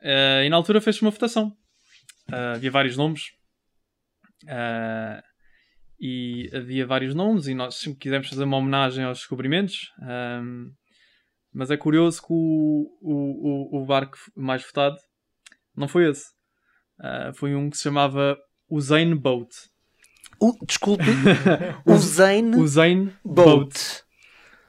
Eh, 0.02 0.46
e 0.46 0.50
na 0.50 0.56
altura 0.58 0.82
fez-se 0.82 1.02
uma 1.02 1.12
votação. 1.12 1.56
Eh, 2.32 2.54
havia 2.56 2.72
vários 2.72 2.98
nomes. 2.98 3.32
Eh, 4.48 5.24
havia 6.54 6.86
vários 6.86 7.16
nomes, 7.16 7.48
e 7.48 7.54
nós 7.54 7.76
sempre 7.76 8.00
quisemos 8.00 8.30
fazer 8.30 8.44
uma 8.44 8.58
homenagem 8.58 9.04
aos 9.04 9.20
descobrimentos. 9.20 9.92
Ahm, 10.02 10.72
mas 11.54 11.72
é 11.72 11.78
curioso 11.78 12.22
que 12.22 12.28
o, 12.30 12.88
o, 13.02 13.82
o, 13.82 13.86
barco 13.86 14.18
mais 14.36 14.64
votado 14.64 14.98
não 15.76 15.88
foi 15.88 16.10
esse. 16.10 16.26
Ah, 17.00 17.32
foi 17.34 17.56
um 17.56 17.70
que 17.70 17.78
se 17.78 17.84
chamava 17.84 18.38
o 18.70 18.80
Zane 18.80 19.16
Boat. 19.16 19.50
O, 20.40 20.54
desculpe, 20.66 21.04
o 21.86 21.98
Zane 21.98 22.56
O 22.58 22.68
Zane 22.68 23.14
Boat. 23.24 23.46
Boat. 23.46 24.04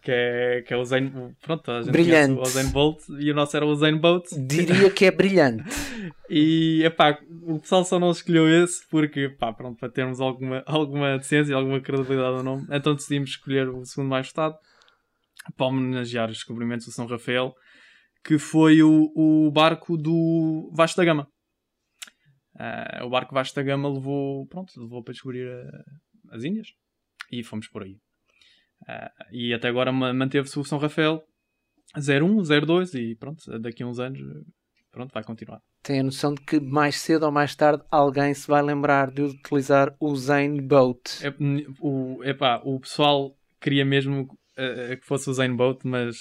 Que 0.02 0.10
é, 0.10 0.62
que 0.62 0.72
é 0.72 0.76
o 0.76 0.84
Zayn, 0.84 1.10
pronto, 1.42 1.70
a 1.70 1.82
gente 1.82 1.92
Brilhante. 1.92 2.40
o 2.40 2.44
Zayn 2.44 2.70
Bolt 2.70 3.00
e 3.18 3.30
o 3.30 3.34
nosso 3.34 3.56
era 3.56 3.66
o 3.66 3.74
Zayn 3.74 3.98
Bolt. 3.98 4.26
Diria 4.32 4.90
que 4.90 5.04
é 5.04 5.10
brilhante. 5.10 5.64
E, 6.30 6.82
epá, 6.84 7.18
o 7.42 7.58
pessoal 7.58 7.84
só 7.86 7.98
não 7.98 8.10
escolheu 8.10 8.46
esse 8.62 8.86
porque, 8.90 9.30
pá, 9.30 9.50
pronto, 9.50 9.78
para 9.78 9.88
termos 9.88 10.20
alguma, 10.20 10.62
alguma 10.66 11.16
decência, 11.16 11.56
alguma 11.56 11.80
credibilidade 11.80 12.36
ou 12.36 12.42
não, 12.42 12.66
então 12.70 12.94
decidimos 12.94 13.30
escolher 13.30 13.66
o 13.68 13.82
segundo 13.86 14.10
mais 14.10 14.28
votado 14.28 14.54
para 15.56 15.66
homenagear 15.66 16.28
os 16.28 16.36
descobrimentos 16.36 16.84
do 16.84 16.92
São 16.92 17.06
Rafael, 17.06 17.54
que 18.22 18.38
foi 18.38 18.82
o, 18.82 19.10
o 19.16 19.50
barco 19.50 19.96
do 19.96 20.70
Vasco 20.74 20.98
da 20.98 21.04
Gama. 21.06 21.26
Ah, 22.58 23.04
o 23.04 23.08
barco 23.08 23.34
Vasco 23.34 23.56
da 23.56 23.62
Gama 23.62 23.88
levou, 23.88 24.46
pronto, 24.48 24.70
levou 24.76 25.02
para 25.02 25.12
descobrir 25.12 25.48
ah, 25.48 25.84
as 26.32 26.44
Índias 26.44 26.68
e 27.32 27.42
fomos 27.42 27.68
por 27.68 27.82
aí. 27.82 27.96
Ah, 28.86 29.10
e 29.32 29.52
até 29.52 29.68
agora 29.68 29.92
ma- 29.92 30.12
manteve-se 30.12 30.58
o 30.58 30.64
São 30.64 30.78
Rafael 30.78 31.22
01, 31.96 32.42
02 32.66 32.94
e 32.94 33.14
pronto, 33.14 33.58
daqui 33.58 33.82
a 33.82 33.86
uns 33.86 33.98
anos, 33.98 34.20
pronto, 34.90 35.12
vai 35.12 35.22
continuar. 35.22 35.60
Tem 35.82 36.00
a 36.00 36.02
noção 36.02 36.34
de 36.34 36.42
que 36.42 36.60
mais 36.60 36.98
cedo 37.00 37.24
ou 37.24 37.32
mais 37.32 37.54
tarde 37.54 37.82
alguém 37.90 38.34
se 38.34 38.46
vai 38.46 38.60
lembrar 38.62 39.10
de 39.10 39.22
utilizar 39.22 39.94
o 40.00 40.14
Zane 40.16 40.60
Boat. 40.60 41.24
É, 41.26 41.32
o, 41.80 42.22
epá, 42.24 42.60
o 42.64 42.78
pessoal 42.80 43.34
queria 43.60 43.84
mesmo 43.84 44.28
eh, 44.56 44.96
que 44.96 45.06
fosse 45.06 45.30
o 45.30 45.32
Zane 45.32 45.54
Boat, 45.56 45.86
mas 45.86 46.18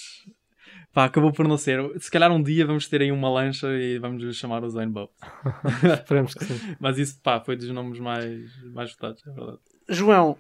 pá, 0.93 1.05
acabou 1.05 1.33
por 1.33 1.47
não 1.47 1.57
ser. 1.57 1.81
Se 1.99 2.09
calhar 2.09 2.31
um 2.31 2.41
dia 2.41 2.65
vamos 2.65 2.87
ter 2.87 3.01
aí 3.01 3.11
uma 3.11 3.29
lancha 3.29 3.67
e 3.73 3.97
vamos 3.99 4.23
lhe 4.23 4.31
chamar 4.33 4.63
o 4.63 4.69
Zane 4.69 4.91
Boat. 4.91 5.11
Esperemos 6.01 6.33
que 6.33 6.45
sim. 6.45 6.75
Mas 6.79 6.97
isso 6.97 7.19
pá, 7.21 7.39
foi 7.41 7.55
dos 7.55 7.69
nomes 7.71 7.99
mais, 7.99 8.49
mais 8.73 8.91
votados, 8.91 9.25
é 9.27 9.31
verdade. 9.31 9.59
João, 9.89 10.37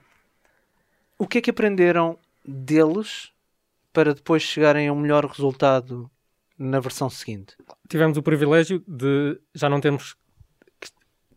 o 1.17 1.27
que 1.27 1.37
é 1.39 1.41
que 1.41 1.49
aprenderam 1.49 2.17
deles 2.45 3.31
para 3.93 4.13
depois 4.13 4.43
chegarem 4.43 4.87
a 4.87 4.93
um 4.93 4.99
melhor 4.99 5.25
resultado 5.25 6.09
na 6.57 6.79
versão 6.79 7.09
seguinte? 7.09 7.55
Tivemos 7.89 8.17
o 8.17 8.23
privilégio 8.23 8.83
de 8.87 9.39
já 9.53 9.69
não 9.69 9.79
termos 9.81 10.13
que, 10.79 10.89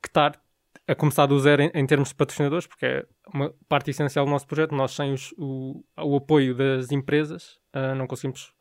que 0.03 0.09
estar 0.09 0.41
a 0.87 0.95
começar 0.95 1.27
do 1.27 1.39
zero 1.39 1.63
em, 1.63 1.71
em 1.75 1.87
termos 1.87 2.09
de 2.09 2.15
patrocinadores, 2.17 2.67
porque 2.67 2.85
é 2.87 3.07
uma 3.33 3.55
parte 3.69 3.91
essencial 3.91 4.25
do 4.25 4.31
nosso 4.31 4.47
projeto. 4.47 4.75
Nós, 4.75 4.93
sem 4.93 5.13
os- 5.13 5.33
o, 5.39 5.85
o 5.97 6.17
apoio 6.17 6.55
das 6.55 6.91
empresas, 6.91 7.59
ah, 7.73 7.95
não 7.95 8.07
conseguimos 8.07 8.53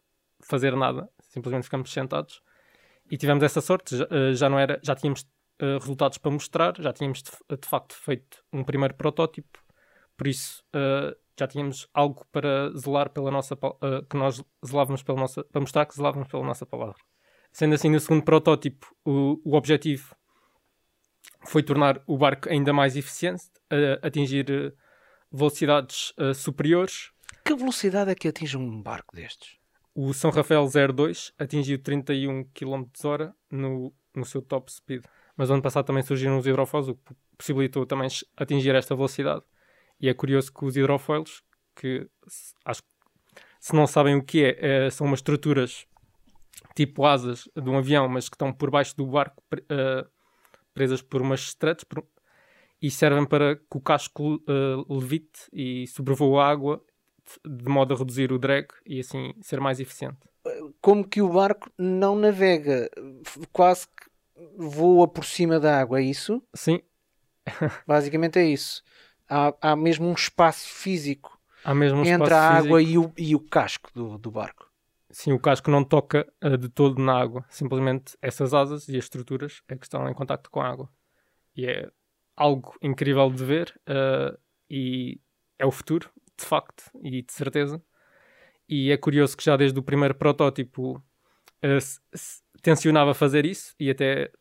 fazer 0.41 0.75
nada, 0.75 1.09
simplesmente 1.29 1.63
ficamos 1.63 1.91
sentados. 1.91 2.41
E 3.11 3.17
tivemos 3.17 3.43
essa 3.43 3.61
sorte, 3.61 3.97
já, 3.97 4.07
ah, 4.11 4.33
já 4.33 4.47
não 4.47 4.59
era, 4.59 4.79
já 4.83 4.95
tínhamos 4.95 5.25
ah, 5.59 5.77
resultados 5.79 6.17
para 6.19 6.31
mostrar, 6.31 6.73
já 6.79 6.93
tínhamos 6.93 7.23
de, 7.23 7.31
de 7.57 7.67
facto 7.67 7.95
feito 7.95 8.43
um 8.53 8.63
primeiro 8.63 8.93
protótipo, 8.93 9.59
por 10.19 10.27
isso 10.27 10.61
ah, 10.73 11.15
já 11.39 11.47
tínhamos 11.47 11.87
algo 11.93 12.25
para 12.33 12.69
zelar 12.77 13.09
pela 13.09 13.31
nossa 13.31 13.57
ah, 13.63 14.05
que 14.09 14.17
nós 14.17 14.43
zelávamos 14.65 15.01
pela 15.01 15.17
nossa 15.17 15.41
para 15.45 15.61
mostrar 15.61 15.85
que 15.85 15.95
zelávamos 15.95 16.27
pela 16.27 16.43
nossa 16.43 16.65
palavra. 16.65 16.97
Sendo 17.51 17.73
assim, 17.73 17.89
no 17.89 17.99
segundo 17.99 18.23
protótipo, 18.23 18.93
o, 19.05 19.39
o 19.43 19.55
objetivo 19.55 20.13
foi 21.47 21.63
tornar 21.63 22.01
o 22.05 22.17
barco 22.17 22.49
ainda 22.49 22.73
mais 22.73 22.97
eficiente, 22.97 23.45
a- 23.71 24.05
atingir 24.05 24.45
eh, 24.51 24.73
velocidades 25.31 26.13
superiores. 26.35 27.11
Que 27.45 27.55
velocidade 27.55 28.11
é 28.11 28.15
que 28.15 28.27
atinge 28.27 28.57
um 28.57 28.81
barco 28.81 29.15
destes? 29.15 29.57
O 29.95 30.13
São 30.13 30.31
Rafael 30.31 30.67
02 30.67 31.33
atingiu 31.39 31.81
31 31.81 32.43
km 32.53 32.83
hora 33.05 33.33
no, 33.49 33.93
no 34.13 34.25
seu 34.25 34.41
top 34.41 34.71
speed. 34.71 35.03
Mas 35.35 35.49
ano 35.49 35.61
passado 35.61 35.85
também 35.85 36.03
surgiram 36.03 36.37
os 36.37 36.45
hidrofoils, 36.45 36.89
o 36.89 36.95
que 36.95 37.15
possibilitou 37.37 37.85
também 37.85 38.09
atingir 38.35 38.75
esta 38.75 38.93
velocidade. 38.95 39.43
E 39.99 40.07
é 40.09 40.13
curioso 40.13 40.51
que 40.53 40.63
os 40.65 40.75
hidrofoils, 40.77 41.41
que 41.75 42.07
se- 42.27 42.53
acho 42.65 42.81
que 42.81 42.89
se 43.59 43.73
não 43.75 43.85
sabem 43.85 44.15
o 44.15 44.23
que 44.23 44.43
é, 44.43 44.85
eh, 44.85 44.89
são 44.89 45.05
umas 45.07 45.19
estruturas 45.19 45.85
tipo 46.75 47.05
asas 47.05 47.47
de 47.55 47.69
um 47.69 47.77
avião, 47.77 48.07
mas 48.07 48.29
que 48.29 48.35
estão 48.35 48.51
por 48.53 48.69
baixo 48.71 48.95
do 48.95 49.05
barco, 49.05 49.43
eh, 49.69 50.05
presas 50.73 51.01
por 51.01 51.21
umas 51.21 51.41
struts, 51.41 51.83
por- 51.83 52.05
e 52.81 52.89
servem 52.89 53.25
para 53.25 53.55
que 53.57 53.63
o 53.77 53.81
casco 53.81 54.41
eh, 54.47 54.85
levite 54.89 55.49
e 55.51 55.85
sobrevoe 55.87 56.39
a 56.39 56.45
água 56.47 56.81
de 57.45 57.69
modo 57.69 57.93
a 57.93 57.97
reduzir 57.97 58.31
o 58.31 58.39
drag 58.39 58.67
e 58.85 58.99
assim 59.01 59.33
ser 59.41 59.59
mais 59.59 59.79
eficiente. 59.79 60.17
Como 60.81 61.07
que 61.07 61.21
o 61.21 61.29
barco 61.31 61.69
não 61.77 62.15
navega, 62.15 62.89
quase 63.51 63.87
que 63.87 64.09
voa 64.57 65.07
por 65.07 65.25
cima 65.25 65.59
da 65.59 65.79
água, 65.79 65.99
é 65.99 66.03
isso? 66.03 66.41
Sim, 66.55 66.81
Basicamente 67.85 68.39
é 68.39 68.45
isso. 68.45 68.81
Há, 69.29 69.53
há 69.61 69.75
mesmo 69.75 70.07
um 70.07 70.13
espaço 70.13 70.67
físico 70.67 71.39
um 71.99 72.05
entre 72.05 72.23
espaço 72.23 72.33
a 72.33 72.57
água 72.57 72.81
e 72.81 72.97
o, 72.97 73.11
e 73.17 73.35
o 73.35 73.39
casco 73.39 73.91
do, 73.93 74.17
do 74.17 74.31
barco. 74.31 74.69
Sim, 75.11 75.31
o 75.31 75.39
casco 75.39 75.71
não 75.71 75.83
toca 75.83 76.31
eh, 76.41 76.57
de 76.57 76.69
todo 76.69 77.01
na 77.01 77.19
água. 77.19 77.45
Simplesmente 77.49 78.17
essas 78.21 78.53
asas 78.53 78.87
e 78.87 78.97
as 78.97 79.05
estruturas 79.05 79.61
é 79.67 79.75
que 79.75 79.85
estão 79.85 80.07
em 80.07 80.13
contacto 80.13 80.49
com 80.49 80.61
a 80.61 80.67
água. 80.69 80.89
E 81.55 81.65
é 81.65 81.89
algo 82.35 82.75
incrível 82.81 83.29
de 83.31 83.43
ver 83.43 83.79
eh, 83.87 84.37
e 84.69 85.19
é 85.57 85.65
o 85.65 85.71
futuro, 85.71 86.09
de 86.37 86.45
facto, 86.45 86.83
e 87.01 87.21
de 87.21 87.33
certeza. 87.33 87.81
E 88.67 88.91
é 88.91 88.97
curioso 88.97 89.35
que 89.35 89.43
já 89.43 89.57
desde 89.57 89.79
o 89.79 89.83
primeiro 89.83 90.13
protótipo 90.13 91.03
eh, 91.61 91.79
se, 91.79 91.99
se 92.13 92.41
tencionava 92.61 93.13
fazer 93.13 93.45
isso 93.45 93.75
e 93.79 93.89
até 93.89 94.31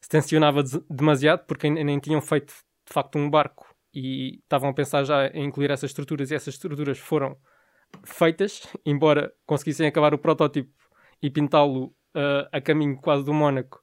se 0.00 0.08
tensionava 0.08 0.62
demasiado 0.88 1.44
porque 1.46 1.68
nem 1.68 1.98
tinham 1.98 2.20
feito 2.20 2.52
de 2.86 2.92
facto 2.92 3.18
um 3.18 3.28
barco 3.28 3.69
e 3.94 4.38
estavam 4.42 4.70
a 4.70 4.74
pensar 4.74 5.04
já 5.04 5.26
em 5.28 5.44
incluir 5.44 5.70
essas 5.70 5.90
estruturas 5.90 6.30
e 6.30 6.34
essas 6.34 6.54
estruturas 6.54 6.98
foram 6.98 7.36
feitas, 8.04 8.62
embora 8.86 9.32
conseguissem 9.46 9.86
acabar 9.86 10.14
o 10.14 10.18
protótipo 10.18 10.72
e 11.22 11.30
pintá-lo 11.30 11.94
eh, 12.14 12.48
a 12.52 12.60
caminho 12.60 12.96
quase 12.96 13.24
do 13.24 13.32
Mónaco, 13.32 13.82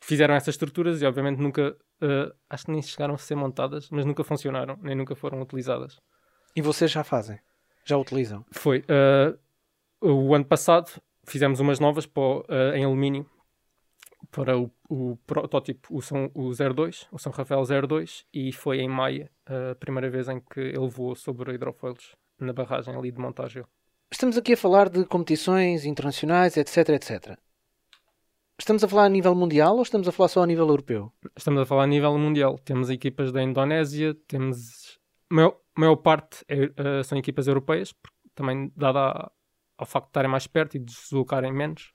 fizeram 0.00 0.34
essas 0.34 0.54
estruturas 0.54 1.00
e 1.00 1.06
obviamente 1.06 1.38
nunca, 1.38 1.76
eh, 2.00 2.32
acho 2.48 2.66
que 2.66 2.72
nem 2.72 2.82
chegaram 2.82 3.14
a 3.14 3.18
ser 3.18 3.34
montadas, 3.34 3.88
mas 3.90 4.04
nunca 4.04 4.24
funcionaram, 4.24 4.78
nem 4.82 4.96
nunca 4.96 5.14
foram 5.14 5.40
utilizadas. 5.40 6.00
E 6.56 6.62
vocês 6.62 6.90
já 6.90 7.04
fazem? 7.04 7.38
Já 7.84 7.96
utilizam? 7.96 8.44
Foi 8.50 8.84
eh, 8.88 9.34
o 10.00 10.34
ano 10.34 10.44
passado 10.44 10.90
fizemos 11.26 11.60
umas 11.60 11.78
novas 11.78 12.06
para 12.06 12.76
em 12.76 12.84
alumínio 12.84 13.24
para 14.30 14.58
o, 14.58 14.70
o 14.88 15.16
protótipo, 15.26 15.96
o, 15.96 16.02
São, 16.02 16.30
o 16.34 16.52
02, 16.52 17.08
o 17.10 17.18
São 17.18 17.32
Rafael 17.32 17.62
02, 17.64 18.26
e 18.32 18.52
foi 18.52 18.80
em 18.80 18.88
maio 18.88 19.28
a 19.46 19.74
primeira 19.74 20.10
vez 20.10 20.28
em 20.28 20.40
que 20.40 20.60
ele 20.60 20.88
voou 20.88 21.14
sobre 21.14 21.54
hidrofoilos 21.54 22.14
na 22.38 22.52
barragem 22.52 22.94
ali 22.94 23.10
de 23.10 23.18
Montagel. 23.18 23.66
Estamos 24.10 24.36
aqui 24.36 24.54
a 24.54 24.56
falar 24.56 24.88
de 24.88 25.04
competições 25.04 25.84
internacionais, 25.84 26.56
etc, 26.56 26.88
etc. 26.90 27.38
Estamos 28.58 28.84
a 28.84 28.88
falar 28.88 29.04
a 29.04 29.08
nível 29.08 29.34
mundial 29.34 29.76
ou 29.76 29.82
estamos 29.82 30.06
a 30.06 30.12
falar 30.12 30.28
só 30.28 30.42
a 30.42 30.46
nível 30.46 30.68
europeu? 30.68 31.12
Estamos 31.36 31.62
a 31.62 31.64
falar 31.64 31.84
a 31.84 31.86
nível 31.86 32.18
mundial. 32.18 32.58
Temos 32.58 32.90
equipas 32.90 33.32
da 33.32 33.42
Indonésia, 33.42 34.14
temos. 34.26 34.98
A 35.30 35.34
maior, 35.34 35.56
maior 35.76 35.96
parte 35.96 36.44
é, 36.48 36.64
eh, 36.76 37.02
são 37.04 37.16
equipas 37.16 37.46
europeias, 37.46 37.94
também 38.34 38.70
dada 38.76 39.30
ao 39.78 39.86
facto 39.86 40.06
de 40.06 40.10
estarem 40.10 40.30
mais 40.30 40.46
perto 40.46 40.76
e 40.76 40.78
de 40.78 40.84
deslocarem 40.86 41.52
menos. 41.52 41.92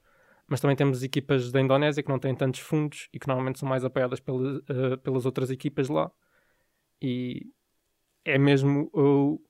Mas 0.48 0.62
também 0.62 0.76
temos 0.76 1.02
equipas 1.02 1.52
da 1.52 1.60
Indonésia 1.60 2.04
que 2.04 2.10
não 2.10 2.20
têm 2.20 2.36
tantos 2.36 2.60
fundos 2.60 3.10
e 3.12 3.20
que 3.20 3.28
normalmente 3.28 3.60
são 3.60 3.68
mais 3.68 3.84
apoiadas 3.84 4.20
pela- 4.20 4.62
eh, 4.70 4.98
pelas 4.98 5.26
outras 5.26 5.50
equipas 5.50 5.90
lá. 5.90 6.12
E 7.02 7.48
é 8.24 8.38
mesmo 8.38 8.90
o- 8.94 9.42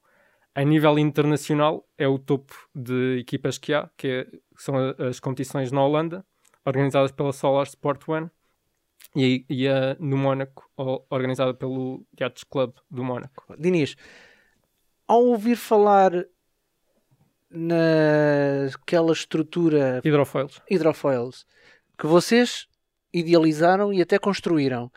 a 0.54 0.64
nível 0.64 0.98
internacional 0.98 1.86
é 1.98 2.08
o 2.08 2.18
topo 2.18 2.54
de 2.74 3.20
equipas 3.20 3.58
que 3.58 3.74
há, 3.74 3.90
que 3.98 4.08
é- 4.08 4.40
são 4.58 4.76
a- 4.78 5.08
as 5.10 5.20
competições 5.20 5.72
na 5.72 5.84
Holanda, 5.84 6.26
organizadas 6.66 7.12
pela 7.12 7.34
Solar 7.34 7.68
Sport 7.68 8.08
One 8.08 8.30
e, 9.16 9.46
e 9.50 9.68
a 9.68 9.96
no 10.00 10.18
Mónaco, 10.18 10.70
organizada 11.10 11.54
pelo 11.54 12.06
Yachts 12.20 12.44
Club 12.46 12.74
do 12.90 13.04
Mónaco. 13.04 13.54
Diniz, 13.58 13.96
ao 15.08 15.24
ouvir 15.26 15.58
falar 15.58 16.12
naquela 17.56 19.12
estrutura 19.13 20.02
Hidrofoils. 20.04 20.62
hidrofoils 20.70 21.46
que 21.98 22.06
vocês 22.06 22.68
idealizaram 23.13 23.94
e 23.94 24.02
até 24.02 24.20
construíram, 24.20 24.91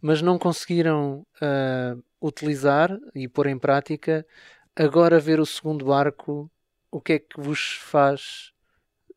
mas 0.00 0.22
não 0.22 0.38
conseguiram 0.38 1.26
ah, 1.40 1.96
utilizar 2.20 2.98
e 3.14 3.28
pôr 3.28 3.46
em 3.46 3.58
prática, 3.58 4.26
agora 4.74 5.20
ver 5.20 5.40
o 5.40 5.46
segundo 5.46 5.84
barco, 5.84 6.50
o 6.90 7.00
que 7.00 7.14
é 7.14 7.18
que 7.18 7.38
vos 7.40 7.78
faz 7.82 8.52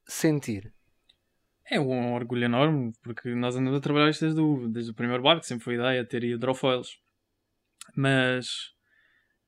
sentir? 0.05 0.73
É 1.69 1.79
um 1.79 2.13
orgulho 2.13 2.43
enorme, 2.43 2.91
porque 3.01 3.33
nós 3.33 3.55
andamos 3.55 3.79
a 3.79 3.81
trabalhar 3.81 4.09
isto 4.09 4.25
desde 4.25 4.41
o, 4.41 4.67
desde 4.67 4.91
o 4.91 4.93
primeiro 4.93 5.23
barco, 5.23 5.45
sempre 5.45 5.63
foi 5.63 5.75
a 5.75 5.77
ideia 5.77 6.05
ter 6.05 6.23
hidrofoils. 6.23 6.99
Mas 7.95 8.73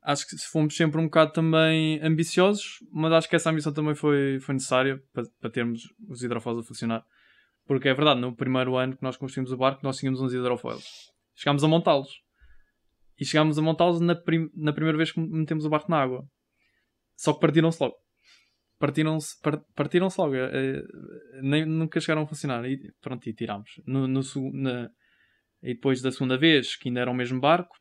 acho 0.04 0.28
que 0.28 0.38
fomos 0.52 0.76
sempre 0.76 1.00
um 1.00 1.06
bocado 1.06 1.32
também 1.32 2.00
ambiciosos, 2.04 2.80
mas 2.92 3.12
acho 3.14 3.30
que 3.30 3.36
essa 3.36 3.50
ambição 3.50 3.74
também 3.74 3.96
foi, 3.96 4.40
foi 4.40 4.54
necessária 4.54 5.02
para, 5.14 5.24
para 5.40 5.50
termos 5.50 5.82
os 6.08 6.22
hidrofoils 6.24 6.64
a 6.64 6.68
funcionar. 6.68 7.04
Porque 7.66 7.88
é 7.88 7.94
verdade, 7.94 8.20
no 8.20 8.36
primeiro 8.36 8.76
ano 8.76 8.98
que 8.98 9.04
nós 9.04 9.16
construímos 9.16 9.52
o 9.52 9.58
barco, 9.58 9.82
nós 9.84 9.98
tínhamos 9.98 10.20
uns 10.20 10.34
hidrofoils. 10.34 10.86
Chegámos 11.36 11.64
a 11.64 11.68
montá-los. 11.68 12.10
E 13.18 13.26
chegámos 13.26 13.58
a 13.58 13.62
montá-los 13.62 14.02
na, 14.02 14.16
prim- 14.16 14.50
na 14.56 14.74
primeira 14.74 14.98
vez 14.98 15.12
que 15.12 15.20
metemos 15.20 15.64
o 15.66 15.70
barco 15.70 15.90
na 15.90 16.02
água. 16.02 16.28
Só 17.16 17.34
que 17.34 17.40
partiram-se 17.40 17.82
logo. 17.82 17.96
partiram-se 18.78 19.36
partiram 19.74 20.10
logo. 20.18 20.34
Uh, 20.34 21.42
nem, 21.42 21.66
nunca 21.66 22.02
chegaram 22.02 22.24
a 22.24 22.28
funcionar. 22.28 22.66
E 22.66 22.78
pronto, 23.00 23.26
e 23.30 23.34
tirámos. 23.34 23.70
No, 23.86 24.08
no, 24.08 24.22
na, 24.52 24.90
e 25.62 25.76
depois 25.76 26.02
da 26.02 26.12
segunda 26.12 26.38
vez, 26.38 26.76
que 26.76 26.90
ainda 26.90 27.00
era 27.00 27.12
o 27.12 27.16
mesmo 27.16 27.40
barco, 27.40 27.74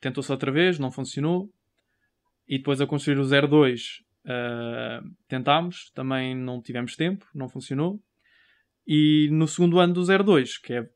tentou-se 0.00 0.30
outra 0.30 0.50
vez, 0.50 0.78
não 0.78 0.90
funcionou. 0.90 1.50
E 2.46 2.58
depois 2.58 2.80
a 2.80 2.86
construir 2.86 3.18
o 3.18 3.48
02 3.48 4.00
uh, 4.24 5.08
tentámos, 5.28 5.90
também 5.94 6.34
não 6.34 6.60
tivemos 6.60 6.96
tempo, 6.96 7.26
não 7.34 7.48
funcionou. 7.48 8.00
E 8.86 9.28
no 9.30 9.46
segundo 9.46 9.78
ano 9.78 9.94
do 9.94 10.04
02, 10.04 10.58
que 10.58 10.74
é, 10.74 10.88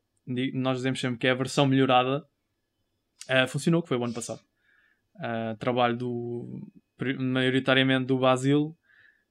nós 0.53 0.77
dizemos 0.77 0.99
sempre 0.99 1.17
que 1.17 1.27
é 1.27 1.31
a 1.31 1.35
versão 1.35 1.65
melhorada, 1.65 2.25
uh, 3.29 3.47
funcionou, 3.47 3.81
que 3.81 3.87
foi 3.87 3.97
o 3.97 4.03
ano 4.03 4.13
passado. 4.13 4.41
Uh, 5.15 5.55
trabalho 5.57 5.95
do, 5.95 6.67
maioritariamente 7.17 8.05
do 8.05 8.19
Basil 8.19 8.75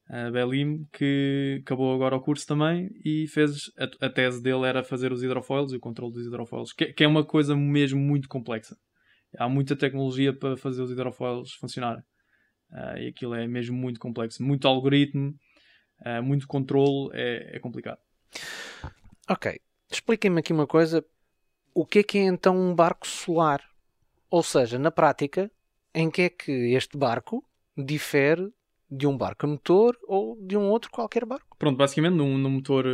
uh, 0.09 0.31
Belim, 0.31 0.85
que 0.91 1.61
acabou 1.61 1.93
agora 1.93 2.15
o 2.15 2.21
curso 2.21 2.45
também 2.45 2.89
e 3.03 3.27
fez 3.27 3.71
a, 3.77 4.05
a, 4.05 4.09
tese 4.09 4.41
dele 4.41 4.65
era 4.65 4.83
fazer 4.83 5.11
os 5.11 5.23
hidrofoils 5.23 5.71
e 5.71 5.77
o 5.77 5.79
controle 5.79 6.13
dos 6.13 6.25
hidrofoils, 6.25 6.73
que, 6.73 6.93
que, 6.93 7.03
é 7.03 7.07
uma 7.07 7.23
coisa 7.23 7.55
mesmo 7.55 7.99
muito 7.99 8.27
complexa. 8.27 8.77
Há 9.37 9.49
muita 9.49 9.75
tecnologia 9.75 10.33
para 10.33 10.57
fazer 10.57 10.81
os 10.81 10.91
hidrofoils 10.91 11.53
funcionarem. 11.53 12.03
Uh, 12.71 12.97
e 12.97 13.07
aquilo 13.07 13.35
é 13.35 13.47
mesmo 13.47 13.77
muito 13.77 13.99
complexo. 13.99 14.43
Muito 14.43 14.67
algoritmo, 14.67 15.35
uh, 16.05 16.23
muito 16.23 16.47
controle, 16.47 17.09
é, 17.13 17.57
é 17.57 17.59
complicado. 17.59 17.99
Ok. 19.29 19.59
Expliquem-me 19.91 20.39
aqui 20.39 20.51
uma 20.51 20.67
coisa. 20.67 21.05
O 21.73 21.85
que 21.85 21.99
é 21.99 22.03
que 22.03 22.17
é 22.17 22.23
então 22.23 22.57
um 22.57 22.73
barco 22.73 23.07
solar? 23.07 23.61
Ou 24.29 24.43
seja, 24.43 24.79
na 24.79 24.91
prática, 24.91 25.51
em 25.93 26.09
que 26.09 26.23
é 26.23 26.29
que 26.29 26.51
este 26.73 26.97
barco 26.97 27.43
difere 27.77 28.51
de 28.89 29.07
um 29.07 29.17
barco 29.17 29.45
a 29.45 29.49
motor 29.49 29.97
ou 30.07 30.37
de 30.41 30.57
um 30.57 30.69
outro 30.69 30.91
qualquer 30.91 31.25
barco? 31.25 31.55
Pronto, 31.57 31.77
basicamente 31.77 32.15
num, 32.15 32.37
num 32.37 32.49
motor, 32.49 32.85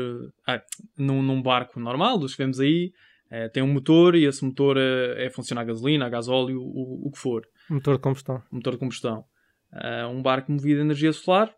ah, 0.48 0.62
num, 0.98 1.22
num, 1.22 1.42
barco 1.42 1.80
normal, 1.80 2.18
dos 2.18 2.36
que 2.36 2.44
vemos 2.44 2.60
aí, 2.60 2.94
é, 3.32 3.48
tem 3.48 3.64
um 3.64 3.74
motor 3.74 4.14
e 4.14 4.26
esse 4.26 4.44
motor 4.44 4.76
é, 4.78 5.26
é 5.26 5.30
funciona 5.30 5.62
a 5.62 5.64
gasolina, 5.64 6.06
a 6.06 6.10
gasóleo, 6.10 6.62
o, 6.62 7.08
o 7.08 7.12
que 7.12 7.18
for. 7.18 7.48
Motor 7.70 7.96
de 7.96 8.02
combustão. 8.02 8.44
Motor 8.52 8.74
de 8.74 8.80
combustão. 8.80 9.24
Uh, 9.72 10.08
um 10.10 10.22
barco 10.22 10.52
movido 10.52 10.82
a 10.82 10.84
energia 10.84 11.14
solar. 11.14 11.50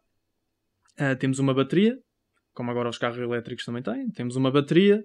Uh, 0.99 1.15
temos 1.17 1.39
uma 1.39 1.51
bateria, 1.51 1.97
como 2.53 2.69
agora 2.69 2.89
os 2.89 2.99
carros 2.99 3.17
elétricos 3.17 3.65
também 3.65 3.81
têm. 3.81 4.11
Temos 4.11 4.35
uma 4.35 4.51
bateria, 4.51 5.03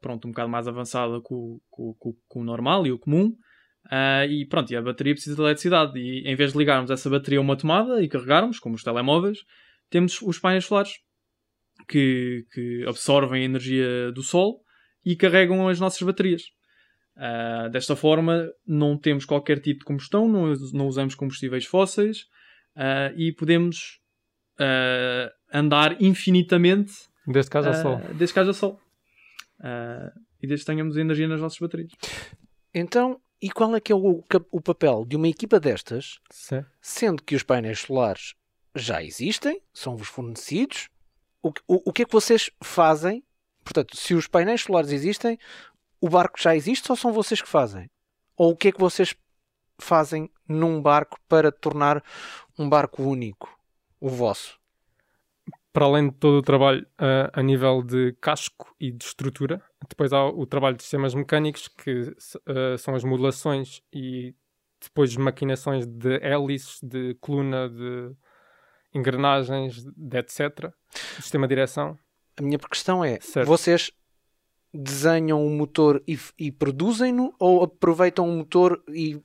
pronto, 0.00 0.26
um 0.26 0.32
bocado 0.32 0.48
mais 0.48 0.66
avançada 0.66 1.20
que 1.20 1.32
o, 1.32 1.60
o 1.70 2.44
normal 2.44 2.84
e 2.84 2.90
o 2.90 2.98
comum. 2.98 3.32
e 4.28 4.44
pronto, 4.46 4.72
e 4.72 4.76
a 4.76 4.82
bateria 4.82 5.14
precisa 5.14 5.36
de 5.36 5.42
eletricidade. 5.42 5.96
E 5.96 6.28
em 6.28 6.34
vez 6.34 6.52
de 6.52 6.58
ligarmos 6.58 6.90
essa 6.90 7.08
bateria 7.08 7.38
a 7.38 7.42
uma 7.42 7.56
tomada 7.56 8.02
e 8.02 8.08
carregarmos, 8.08 8.58
como 8.58 8.74
os 8.74 8.82
telemóveis, 8.82 9.38
temos 9.88 10.20
os 10.22 10.40
painéis 10.40 10.64
solares 10.64 10.94
que, 11.88 12.44
que 12.52 12.84
absorvem 12.88 13.42
a 13.42 13.44
energia 13.44 14.10
do 14.10 14.24
sol 14.24 14.65
e 15.06 15.14
carregam 15.14 15.68
as 15.68 15.78
nossas 15.78 16.02
baterias. 16.02 16.42
Uh, 17.16 17.70
desta 17.70 17.94
forma, 17.94 18.52
não 18.66 18.98
temos 18.98 19.24
qualquer 19.24 19.60
tipo 19.60 19.78
de 19.78 19.84
combustão, 19.86 20.28
não, 20.28 20.52
não 20.74 20.88
usamos 20.88 21.14
combustíveis 21.14 21.64
fósseis 21.64 22.22
uh, 22.76 23.16
e 23.16 23.32
podemos 23.32 24.00
uh, 24.58 25.32
andar 25.50 26.02
infinitamente. 26.02 26.92
Desde 27.24 27.50
casa 27.50 27.68
ao 27.68 27.74
sol. 27.74 28.00
Desde 28.14 28.34
casa 28.34 28.50
ao 28.50 28.54
sol. 28.54 28.80
e 30.42 30.46
desde 30.46 30.66
que 30.66 30.72
tenhamos 30.72 30.96
energia 30.96 31.28
nas 31.28 31.40
nossas 31.40 31.58
baterias. 31.58 31.92
Então, 32.74 33.20
e 33.40 33.48
qual 33.48 33.74
é 33.76 33.80
que 33.80 33.92
é 33.92 33.94
o, 33.94 34.24
o 34.50 34.60
papel 34.60 35.04
de 35.06 35.16
uma 35.16 35.28
equipa 35.28 35.60
destas, 35.60 36.18
Sim. 36.30 36.64
sendo 36.80 37.22
que 37.22 37.36
os 37.36 37.42
painéis 37.42 37.80
solares 37.80 38.34
já 38.74 39.02
existem, 39.02 39.62
são-vos 39.72 40.08
fornecidos? 40.08 40.88
O, 41.42 41.50
o, 41.68 41.90
o 41.90 41.92
que 41.92 42.02
é 42.02 42.04
que 42.04 42.12
vocês 42.12 42.50
fazem? 42.62 43.22
Portanto, 43.66 43.96
se 43.96 44.14
os 44.14 44.28
painéis 44.28 44.60
solares 44.60 44.92
existem, 44.92 45.36
o 46.00 46.08
barco 46.08 46.40
já 46.40 46.54
existe 46.54 46.88
ou 46.88 46.96
são 46.96 47.12
vocês 47.12 47.42
que 47.42 47.48
fazem? 47.48 47.90
Ou 48.36 48.52
o 48.52 48.56
que 48.56 48.68
é 48.68 48.72
que 48.72 48.78
vocês 48.78 49.12
fazem 49.76 50.30
num 50.48 50.80
barco 50.80 51.18
para 51.28 51.50
tornar 51.50 52.00
um 52.56 52.68
barco 52.68 53.02
único, 53.02 53.58
o 54.00 54.08
vosso? 54.08 54.56
Para 55.72 55.84
além 55.84 56.10
de 56.10 56.14
todo 56.14 56.38
o 56.38 56.42
trabalho 56.42 56.86
uh, 56.92 57.28
a 57.32 57.42
nível 57.42 57.82
de 57.82 58.12
casco 58.20 58.72
e 58.78 58.92
de 58.92 59.04
estrutura, 59.04 59.60
depois 59.88 60.12
há 60.12 60.24
o 60.24 60.46
trabalho 60.46 60.76
de 60.76 60.84
sistemas 60.84 61.12
mecânicos, 61.12 61.66
que 61.66 62.02
uh, 62.02 62.78
são 62.78 62.94
as 62.94 63.02
modulações 63.02 63.82
e 63.92 64.32
depois 64.80 65.16
maquinações 65.16 65.86
de 65.86 66.20
hélices, 66.22 66.78
de 66.80 67.16
coluna, 67.16 67.68
de 67.68 68.14
engrenagens, 68.94 69.84
de 69.84 70.18
etc. 70.18 70.72
Sistema 71.20 71.48
de 71.48 71.56
direção. 71.56 71.98
A 72.36 72.42
minha 72.42 72.58
questão 72.58 73.04
é: 73.04 73.18
certo. 73.20 73.46
vocês 73.46 73.90
desenham 74.72 75.44
o 75.44 75.50
motor 75.50 76.02
e, 76.06 76.18
e 76.38 76.52
produzem-no 76.52 77.34
ou 77.38 77.62
aproveitam 77.62 78.28
o 78.28 78.32
motor 78.32 78.82
e. 78.88 79.20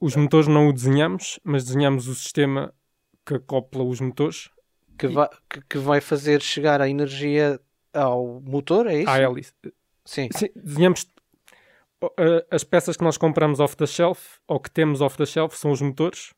Os 0.00 0.16
motores 0.16 0.48
não 0.48 0.68
o 0.68 0.72
desenhamos, 0.72 1.38
mas 1.42 1.64
desenhamos 1.64 2.08
o 2.08 2.14
sistema 2.14 2.74
que 3.24 3.34
acopla 3.34 3.82
os 3.82 4.00
motores. 4.00 4.50
Que, 4.98 5.06
e... 5.06 5.08
vai, 5.08 5.28
que, 5.48 5.60
que, 5.68 5.78
vai 5.78 6.00
fazer 6.00 6.42
chegar 6.42 6.80
a 6.80 6.88
energia 6.88 7.60
ao 7.92 8.40
motor, 8.40 8.86
é 8.86 9.00
isso? 9.00 9.10
À 9.10 9.18
hélice. 9.18 9.52
Sim. 10.04 10.28
Sim. 10.34 10.48
Desenhamos 10.54 11.06
as 12.50 12.64
peças 12.64 12.96
que 12.96 13.04
nós 13.04 13.16
compramos 13.16 13.60
off 13.60 13.76
the 13.76 13.86
shelf 13.86 14.38
ou 14.46 14.60
que 14.60 14.70
temos 14.70 15.00
off 15.00 15.16
the 15.16 15.26
shelf 15.26 15.56
são 15.56 15.70
os 15.70 15.80
motores. 15.80 16.34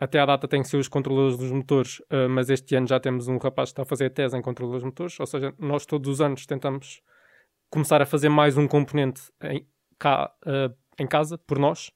Até 0.00 0.18
à 0.18 0.24
data 0.24 0.48
tem 0.48 0.62
que 0.62 0.68
ser 0.68 0.78
os 0.78 0.88
controladores 0.88 1.36
dos 1.36 1.52
motores, 1.52 2.00
mas 2.30 2.48
este 2.48 2.74
ano 2.74 2.86
já 2.86 2.98
temos 2.98 3.28
um 3.28 3.36
rapaz 3.36 3.68
que 3.68 3.74
está 3.74 3.82
a 3.82 3.84
fazer 3.84 4.06
a 4.06 4.10
tese 4.10 4.34
em 4.34 4.40
controladores 4.40 4.82
dos 4.82 4.90
motores. 4.90 5.20
Ou 5.20 5.26
seja, 5.26 5.54
nós 5.58 5.84
todos 5.84 6.08
os 6.08 6.20
anos 6.22 6.46
tentamos 6.46 7.02
começar 7.70 8.02
a 8.02 8.06
fazer 8.06 8.28
mais 8.28 8.56
um 8.56 8.66
componente 8.66 9.22
em, 9.42 9.66
cá, 9.98 10.34
uh, 10.44 10.74
em 10.98 11.06
casa, 11.06 11.38
por 11.38 11.58
nós. 11.58 11.90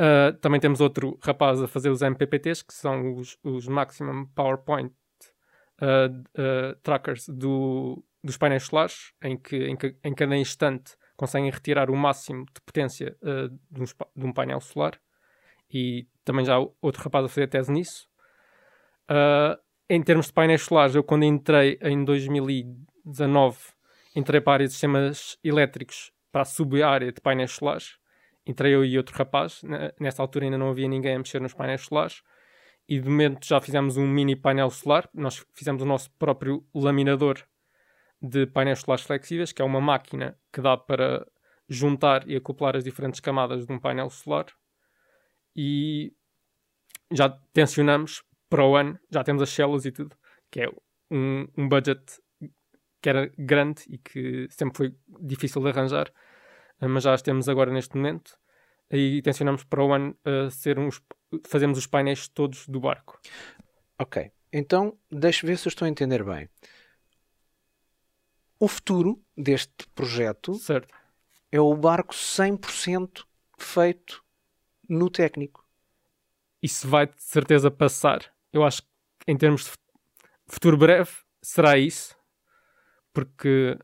Uh, 0.00 0.32
também 0.40 0.58
temos 0.58 0.80
outro 0.80 1.18
rapaz 1.22 1.62
a 1.62 1.68
fazer 1.68 1.90
os 1.90 2.00
MPPTs, 2.00 2.64
que 2.64 2.72
são 2.72 3.14
os, 3.14 3.38
os 3.44 3.68
Maximum 3.68 4.26
PowerPoint 4.34 4.92
uh, 5.82 6.74
trackers 6.82 7.28
do, 7.28 8.02
dos 8.24 8.38
painéis 8.38 8.64
solares, 8.64 9.12
em 9.22 9.36
que, 9.36 9.56
em 9.56 9.76
em 10.02 10.14
cada 10.14 10.36
instante 10.36 10.96
conseguem 11.14 11.50
retirar 11.50 11.90
o 11.90 11.96
máximo 11.96 12.46
de 12.46 12.60
potência 12.62 13.16
de 13.70 13.80
um, 13.80 13.84
de, 13.84 14.26
um, 14.26 14.32
painel 14.32 14.60
solar. 14.60 14.98
E 15.72 16.06
também 16.24 16.44
já 16.44 16.58
outro 16.80 17.02
rapaz 17.02 17.24
a 17.24 17.28
fazer 17.28 17.48
tese 17.48 17.72
nisso. 17.72 18.08
em 19.88 20.02
termos 20.02 20.26
de 20.26 20.32
painéis 20.32 20.62
solares, 20.62 20.94
eu 20.94 21.02
quando 21.02 21.24
entrei 21.24 21.78
em 21.82 22.04
2019 22.04 23.58
entrei 24.14 24.40
para 24.40 24.52
a 24.52 24.54
área 24.54 24.66
de 24.66 24.72
sistemas 24.72 25.38
elétricos, 25.42 26.12
para 26.30 26.42
a 26.42 26.44
sub-área 26.44 27.12
de 27.12 27.20
painéis 27.20 27.52
solares. 27.52 27.98
Entrei 28.46 28.74
eu 28.74 28.84
e 28.84 28.96
outro 28.96 29.16
rapaz. 29.16 29.62
Nessa 30.00 30.22
altura 30.22 30.46
ainda 30.46 30.58
não 30.58 30.70
havia 30.70 30.88
ninguém 30.88 31.14
a 31.14 31.18
mexer 31.18 31.40
nos 31.40 31.54
painéis 31.54 31.82
solares. 31.82 32.22
E 32.88 32.98
de 32.98 33.08
momento 33.08 33.46
já 33.46 33.60
fizemos 33.60 33.96
um 33.96 34.06
mini 34.06 34.34
painel 34.34 34.70
solar. 34.70 35.08
Nós 35.14 35.44
fizemos 35.54 35.82
o 35.82 35.86
nosso 35.86 36.10
próprio 36.18 36.66
laminador 36.74 37.38
de 38.20 38.46
painéis 38.46 38.80
solares 38.80 39.04
flexíveis, 39.04 39.52
que 39.52 39.62
é 39.62 39.64
uma 39.64 39.80
máquina 39.80 40.38
que 40.52 40.60
dá 40.60 40.76
para 40.76 41.26
juntar 41.68 42.28
e 42.28 42.36
acoplar 42.36 42.76
as 42.76 42.84
diferentes 42.84 43.20
camadas 43.20 43.66
de 43.66 43.72
um 43.72 43.78
painel 43.78 44.10
solar. 44.10 44.46
E 45.54 46.12
já 47.10 47.28
tensionamos 47.52 48.22
para 48.48 48.64
o 48.64 48.76
ano, 48.76 48.98
já 49.10 49.22
temos 49.24 49.42
as 49.42 49.50
células 49.50 49.84
e 49.84 49.92
tudo, 49.92 50.16
que 50.50 50.60
é 50.60 50.68
um, 51.10 51.46
um 51.56 51.68
budget 51.68 52.02
que 53.00 53.08
era 53.08 53.30
grande 53.36 53.82
e 53.88 53.98
que 53.98 54.46
sempre 54.50 54.76
foi 54.76 54.96
difícil 55.20 55.60
de 55.62 55.68
arranjar, 55.68 56.12
eh, 56.80 56.86
mas 56.86 57.02
já 57.02 57.12
as 57.12 57.22
temos 57.22 57.48
agora 57.48 57.72
neste 57.72 57.96
momento 57.96 58.38
e 58.90 59.20
tencionamos 59.22 59.64
para 59.64 59.82
o 59.82 59.92
ano 59.92 60.16
uh, 60.26 60.50
ser 60.50 60.78
uns, 60.78 61.00
fazemos 61.46 61.78
os 61.78 61.86
painéis 61.86 62.28
todos 62.28 62.68
do 62.68 62.78
barco. 62.78 63.18
Ok, 63.98 64.30
então 64.52 64.98
deixa 65.10 65.46
ver 65.46 65.56
se 65.56 65.66
eu 65.66 65.70
estou 65.70 65.86
a 65.86 65.88
entender 65.88 66.22
bem. 66.22 66.48
O 68.58 68.68
futuro 68.68 69.20
deste 69.36 69.88
projeto 69.94 70.54
certo. 70.54 70.94
é 71.50 71.60
o 71.60 71.74
barco 71.74 72.14
100% 72.14 73.24
feito 73.58 74.22
no 74.88 75.10
técnico. 75.10 75.64
Isso 76.62 76.88
vai 76.88 77.06
de 77.06 77.22
certeza 77.22 77.70
passar. 77.70 78.32
Eu 78.52 78.64
acho 78.64 78.82
que 78.82 78.88
em 79.26 79.36
termos 79.36 79.64
de 79.64 79.72
futuro 80.46 80.76
breve 80.76 81.10
será 81.42 81.76
isso 81.76 82.16
porque 83.12 83.78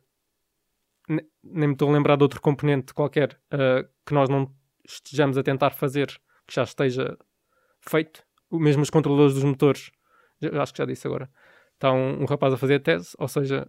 nem 1.09 1.69
me 1.69 1.73
estou 1.73 1.89
a 1.89 1.93
lembrar 1.93 2.17
de 2.17 2.23
outro 2.23 2.41
componente 2.41 2.95
qualquer 2.95 3.41
uh, 3.53 3.89
que 4.05 4.15
nós 4.15 4.29
não 4.29 4.55
estejamos 4.85 5.37
a 5.37 5.43
tentar 5.43 5.71
fazer 5.71 6.09
que 6.47 6.55
já 6.55 6.63
esteja 6.63 7.17
feito. 7.81 8.23
Mesmo 8.51 8.83
os 8.83 8.91
controladores 8.91 9.35
dos 9.35 9.45
motores, 9.45 9.91
acho 10.61 10.73
que 10.73 10.79
já 10.79 10.87
disse 10.87 11.07
agora, 11.07 11.31
está 11.75 11.93
um, 11.93 12.23
um, 12.23 12.25
rapaz 12.25 12.55
a 12.55 12.57
fazer 12.57 12.77
a 12.77 12.81
tese, 12.81 13.15
ou 13.19 13.29
seja, 13.29 13.69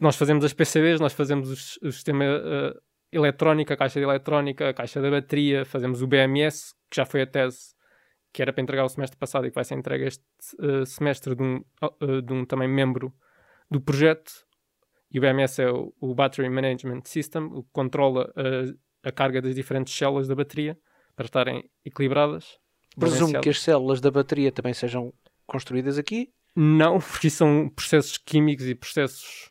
nós 0.00 0.16
fazemos 0.16 0.44
as 0.44 0.52
PCBs, 0.52 1.00
nós 1.00 1.12
fazemos 1.12 1.50
os, 1.50 1.78
o 1.82 1.90
sistema 1.90 2.24
uh, 2.24 2.80
eletrónico, 3.16 3.72
a 3.72 3.76
caixa 3.76 3.98
de 3.98 4.04
eletrónica, 4.04 4.68
a 4.68 4.74
caixa 4.74 5.00
da 5.00 5.10
bateria, 5.10 5.64
fazemos 5.64 6.02
o 6.02 6.06
BMS, 6.06 6.74
que 6.90 6.96
já 6.96 7.06
foi 7.06 7.22
a 7.22 7.26
tese 7.26 7.76
que 8.32 8.42
era 8.42 8.52
para 8.52 8.62
entregar 8.62 8.84
o 8.84 8.88
semestre 8.88 9.16
passado 9.16 9.46
e 9.46 9.50
que 9.50 9.54
vai 9.54 9.64
ser 9.64 9.76
entregue 9.76 10.04
este 10.04 10.22
uh, 10.60 10.84
semestre 10.84 11.34
de 11.34 11.42
um, 11.42 11.64
uh, 11.82 12.20
de 12.20 12.32
um 12.34 12.44
também 12.44 12.68
membro 12.68 13.10
do 13.70 13.80
projeto. 13.80 14.30
E 15.10 15.18
o 15.18 15.22
BMS 15.22 15.62
é 15.62 15.70
o, 15.70 15.94
o 15.98 16.14
Battery 16.14 16.50
Management 16.50 17.00
System, 17.06 17.44
o 17.44 17.62
que 17.62 17.70
controla 17.72 18.30
a 19.02 19.10
carga 19.10 19.40
das 19.40 19.54
diferentes 19.54 19.96
células 19.96 20.28
da 20.28 20.34
bateria 20.34 20.78
para 21.14 21.24
estarem 21.24 21.70
equilibradas. 21.82 22.58
Presumo 22.98 23.40
que 23.40 23.48
as 23.48 23.62
células 23.62 24.02
da 24.02 24.10
bateria 24.10 24.52
também 24.52 24.74
sejam 24.74 25.14
construídas 25.46 25.96
aqui? 25.96 26.30
Não, 26.54 26.98
porque 27.00 27.30
são 27.30 27.70
processos 27.70 28.18
químicos 28.18 28.66
e 28.66 28.74
processos 28.74 29.50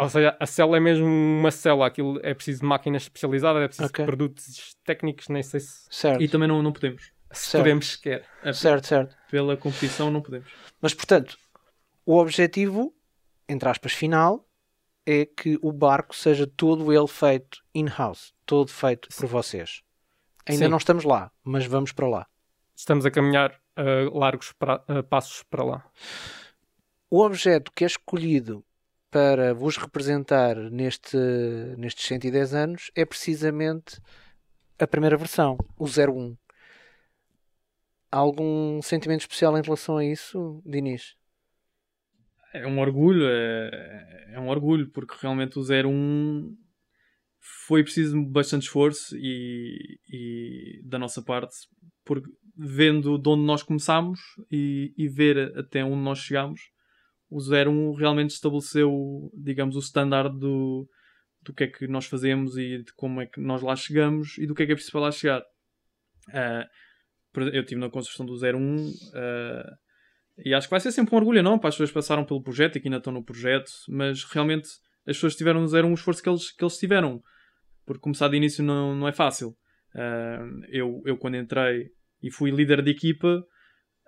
ou 0.00 0.08
seja, 0.08 0.36
a 0.40 0.46
célula 0.46 0.78
é 0.78 0.80
mesmo 0.80 1.06
uma 1.06 1.50
célula, 1.50 1.86
aquilo 1.86 2.18
é 2.22 2.32
preciso 2.32 2.60
de 2.60 2.66
máquinas 2.66 3.02
especializadas, 3.02 3.62
é 3.62 3.66
preciso 3.66 3.88
okay. 3.88 4.04
de 4.04 4.06
produtos 4.06 4.76
técnicos, 4.84 5.28
nem 5.28 5.42
sei 5.42 5.60
se. 5.60 5.86
Certo. 5.90 6.22
E 6.22 6.28
também 6.28 6.48
não, 6.48 6.62
não 6.62 6.72
podemos. 6.72 7.12
Se 7.30 7.50
certo. 7.50 7.62
podemos 7.62 7.92
sequer. 7.92 8.26
É, 8.42 8.52
certo, 8.52 8.86
certo. 8.86 9.16
Pela 9.30 9.56
competição 9.56 10.10
não 10.10 10.20
podemos. 10.20 10.48
Mas 10.80 10.94
portanto, 10.94 11.38
o 12.04 12.16
objetivo, 12.16 12.94
entre 13.48 13.68
aspas, 13.68 13.92
final, 13.92 14.48
é 15.06 15.24
que 15.26 15.58
o 15.62 15.72
barco 15.72 16.14
seja 16.14 16.46
todo 16.46 16.92
ele 16.92 17.06
feito 17.06 17.62
in-house, 17.74 18.32
todo 18.46 18.70
feito 18.70 19.08
por 19.16 19.26
vocês. 19.26 19.82
Ainda 20.46 20.64
Sim. 20.64 20.70
não 20.70 20.78
estamos 20.78 21.04
lá, 21.04 21.30
mas 21.44 21.66
vamos 21.66 21.92
para 21.92 22.08
lá. 22.08 22.26
Estamos 22.74 23.04
a 23.04 23.10
caminhar 23.10 23.52
uh, 23.78 24.18
largos 24.18 24.52
pra, 24.52 24.82
uh, 24.88 25.02
passos 25.04 25.42
para 25.42 25.62
lá. 25.62 25.84
O 27.10 27.22
objeto 27.22 27.70
que 27.72 27.84
é 27.84 27.86
escolhido 27.86 28.64
para 29.10 29.52
vos 29.52 29.76
representar 29.76 30.56
neste, 30.56 31.16
nestes 31.76 32.06
110 32.06 32.54
anos 32.54 32.90
é 32.94 33.04
precisamente 33.04 34.00
a 34.78 34.86
primeira 34.86 35.16
versão, 35.16 35.58
o 35.76 35.84
01. 35.84 36.36
Há 38.10 38.16
algum 38.18 38.80
sentimento 38.82 39.20
especial 39.20 39.56
em 39.58 39.62
relação 39.62 39.96
a 39.96 40.04
isso, 40.04 40.62
Dinis? 40.64 41.14
É 42.52 42.66
um 42.66 42.80
orgulho, 42.80 43.24
é, 43.26 44.32
é 44.34 44.40
um 44.40 44.48
orgulho, 44.48 44.90
porque 44.90 45.14
realmente 45.20 45.58
o 45.58 45.62
01 45.62 46.56
foi 47.66 47.82
preciso 47.82 48.20
bastante 48.24 48.64
esforço 48.64 49.16
e, 49.16 49.98
e 50.08 50.82
da 50.84 50.98
nossa 50.98 51.22
parte, 51.22 51.54
porque 52.04 52.28
vendo 52.56 53.16
de 53.18 53.28
onde 53.28 53.44
nós 53.44 53.62
começámos 53.62 54.20
e, 54.50 54.92
e 54.96 55.08
ver 55.08 55.56
até 55.56 55.84
onde 55.84 56.02
nós 56.02 56.18
chegámos, 56.18 56.60
o 57.30 57.38
01 57.38 57.94
realmente 57.94 58.30
estabeleceu, 58.30 59.30
digamos, 59.32 59.76
o 59.76 59.78
standard 59.78 60.36
do, 60.36 60.88
do 61.42 61.54
que 61.54 61.64
é 61.64 61.66
que 61.68 61.86
nós 61.86 62.06
fazemos 62.06 62.58
e 62.58 62.82
de 62.82 62.92
como 62.94 63.20
é 63.20 63.26
que 63.26 63.40
nós 63.40 63.62
lá 63.62 63.76
chegamos 63.76 64.36
e 64.36 64.46
do 64.46 64.54
que 64.54 64.64
é 64.64 64.66
que 64.66 64.72
é 64.72 64.74
preciso 64.74 64.92
para 64.92 65.02
lá 65.02 65.12
chegar. 65.12 65.40
Uh, 66.28 66.66
eu 67.52 67.62
estive 67.62 67.80
na 67.80 67.88
construção 67.88 68.26
do 68.26 68.34
01 68.34 68.88
uh, 68.88 68.92
ah, 69.14 69.76
e 70.44 70.52
acho 70.52 70.66
que 70.66 70.72
vai 70.72 70.80
ser 70.80 70.90
sempre 70.90 71.14
um 71.14 71.18
orgulho, 71.18 71.42
não? 71.42 71.58
Para 71.58 71.68
as 71.68 71.74
pessoas 71.76 71.92
passaram 71.92 72.24
pelo 72.24 72.42
projeto 72.42 72.76
e 72.76 72.80
que 72.80 72.88
ainda 72.88 72.98
estão 72.98 73.12
no 73.12 73.24
projeto, 73.24 73.70
mas 73.88 74.24
realmente 74.24 74.68
as 75.06 75.16
pessoas 75.16 75.36
tiveram 75.36 75.60
no 75.60 75.66
01 75.66 75.90
o 75.90 75.94
esforço 75.94 76.22
que 76.22 76.28
eles, 76.28 76.50
que 76.50 76.64
eles 76.64 76.76
tiveram, 76.76 77.22
porque 77.86 78.00
começar 78.00 78.28
de 78.28 78.36
início 78.36 78.64
não, 78.64 78.94
não 78.96 79.06
é 79.06 79.12
fácil. 79.12 79.50
Uh, 79.94 80.64
eu, 80.68 81.02
eu, 81.04 81.16
quando 81.16 81.36
entrei 81.36 81.90
e 82.22 82.30
fui 82.32 82.50
líder 82.50 82.82
de 82.82 82.90
equipa, 82.90 83.44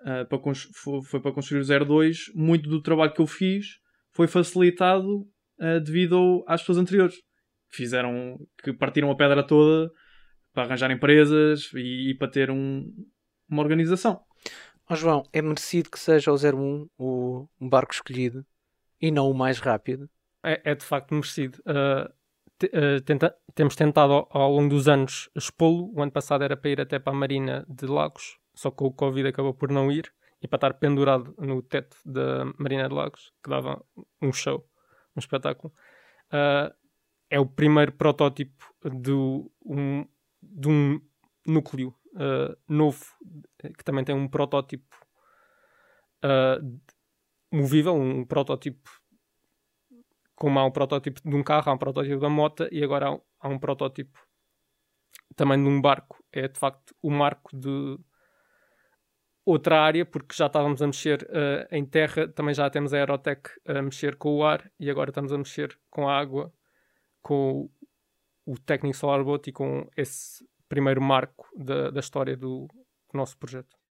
uh, 0.03 0.27
para 0.27 0.39
foi 1.03 1.19
para 1.19 1.31
construir 1.31 1.61
o 1.61 1.85
02, 1.85 2.31
muito 2.35 2.69
do 2.69 2.81
trabalho 2.81 3.13
que 3.13 3.21
eu 3.21 3.27
fiz 3.27 3.65
foi 4.11 4.27
facilitado 4.27 5.21
uh, 5.59 5.79
devido 5.83 6.43
às 6.47 6.61
pessoas 6.61 6.77
anteriores. 6.77 7.15
Fizeram, 7.69 8.37
que 8.63 8.71
partiram 8.71 9.09
a 9.09 9.15
pedra 9.15 9.45
toda 9.45 9.91
para 10.53 10.63
arranjar 10.63 10.91
empresas 10.91 11.71
e, 11.73 12.11
e 12.11 12.15
para 12.15 12.27
ter 12.27 12.51
um, 12.51 12.85
uma 13.49 13.63
organização. 13.63 14.21
Oh, 14.89 14.95
João, 14.95 15.23
é 15.33 15.41
merecido 15.41 15.89
que 15.89 15.99
seja 15.99 16.31
o 16.31 16.35
01 16.35 16.87
o 16.99 17.47
barco 17.59 17.93
escolhido 17.93 18.45
e 19.01 19.09
não 19.09 19.29
o 19.29 19.33
mais 19.33 19.59
rápido? 19.59 20.07
É, 20.43 20.71
é 20.71 20.75
de 20.75 20.85
facto 20.85 21.13
merecido. 21.13 21.57
Uh, 21.65 22.07
uh, 22.65 23.01
tenta, 23.01 23.35
temos 23.55 23.75
tentado 23.75 24.13
ao, 24.13 24.27
ao, 24.29 24.51
longo 24.51 24.69
dos 24.69 24.87
anos 24.87 25.29
expô-lo. 25.35 25.91
O 25.95 26.01
ano 26.03 26.11
passado 26.11 26.43
era 26.43 26.55
para 26.55 26.69
ir 26.69 26.81
até 26.81 26.99
para 26.99 27.13
a 27.13 27.15
Marina 27.15 27.65
de 27.67 27.87
Lagos 27.87 28.37
só 28.53 28.71
que 28.71 28.83
o 28.83 28.91
Covid 28.91 29.27
acabou 29.27 29.53
por 29.53 29.71
não 29.71 29.91
ir 29.91 30.13
e 30.41 30.47
para 30.47 30.57
estar 30.57 30.73
pendurado 30.73 31.33
no 31.37 31.61
teto 31.61 31.97
da 32.05 32.45
Marina 32.57 32.87
de 32.87 32.93
Lagos, 32.93 33.33
que 33.41 33.49
dava 33.49 33.83
um 34.21 34.31
show, 34.33 34.67
um 35.15 35.19
espetáculo. 35.19 35.73
Uh, 36.27 36.73
é 37.29 37.39
o 37.39 37.45
primeiro 37.45 37.93
protótipo 37.93 38.73
do, 38.83 39.51
um, 39.65 40.05
de 40.41 40.67
um 40.67 41.01
núcleo 41.47 41.95
uh, 42.13 42.55
novo, 42.67 43.05
que 43.77 43.83
também 43.83 44.03
tem 44.03 44.13
um 44.13 44.27
protótipo 44.27 44.95
uh, 46.23 46.79
movível, 47.51 47.95
um 47.95 48.25
protótipo 48.25 48.89
como 50.35 50.59
há 50.59 50.65
um 50.65 50.71
protótipo 50.71 51.21
de 51.23 51.35
um 51.35 51.41
carro, 51.43 51.71
há 51.71 51.73
um 51.73 51.77
protótipo 51.77 52.19
da 52.19 52.29
moto 52.29 52.67
e 52.69 52.83
agora 52.83 53.09
há, 53.09 53.19
há 53.39 53.47
um 53.47 53.57
protótipo 53.57 54.19
também 55.35 55.61
de 55.61 55.69
um 55.69 55.81
barco. 55.81 56.23
É 56.31 56.47
de 56.47 56.59
facto 56.59 56.93
o 57.01 57.09
marco 57.09 57.55
de 57.55 57.97
outra 59.45 59.81
área, 59.81 60.05
porque 60.05 60.35
já 60.35 60.47
estávamos 60.47 60.81
a 60.81 60.87
mexer 60.87 61.23
uh, 61.23 61.67
em 61.75 61.85
terra, 61.85 62.27
também 62.27 62.53
já 62.53 62.69
temos 62.69 62.93
a 62.93 62.97
Aerotech 62.97 63.49
a 63.65 63.81
mexer 63.81 64.15
com 64.15 64.37
o 64.37 64.43
ar 64.43 64.71
e 64.79 64.89
agora 64.89 65.09
estamos 65.09 65.33
a 65.33 65.37
mexer 65.37 65.77
com 65.89 66.07
a 66.07 66.17
água, 66.17 66.53
com 67.21 67.69
o, 68.45 68.53
o 68.53 68.59
Technic 68.59 68.95
Solar 68.95 69.23
Boat 69.23 69.49
e 69.49 69.53
com 69.53 69.89
esse 69.97 70.47
primeiro 70.69 71.01
marco 71.01 71.47
da, 71.55 71.91
da 71.91 71.99
história 71.99 72.35
do 72.35 72.67
nosso 73.13 73.37
projeto. 73.37 73.82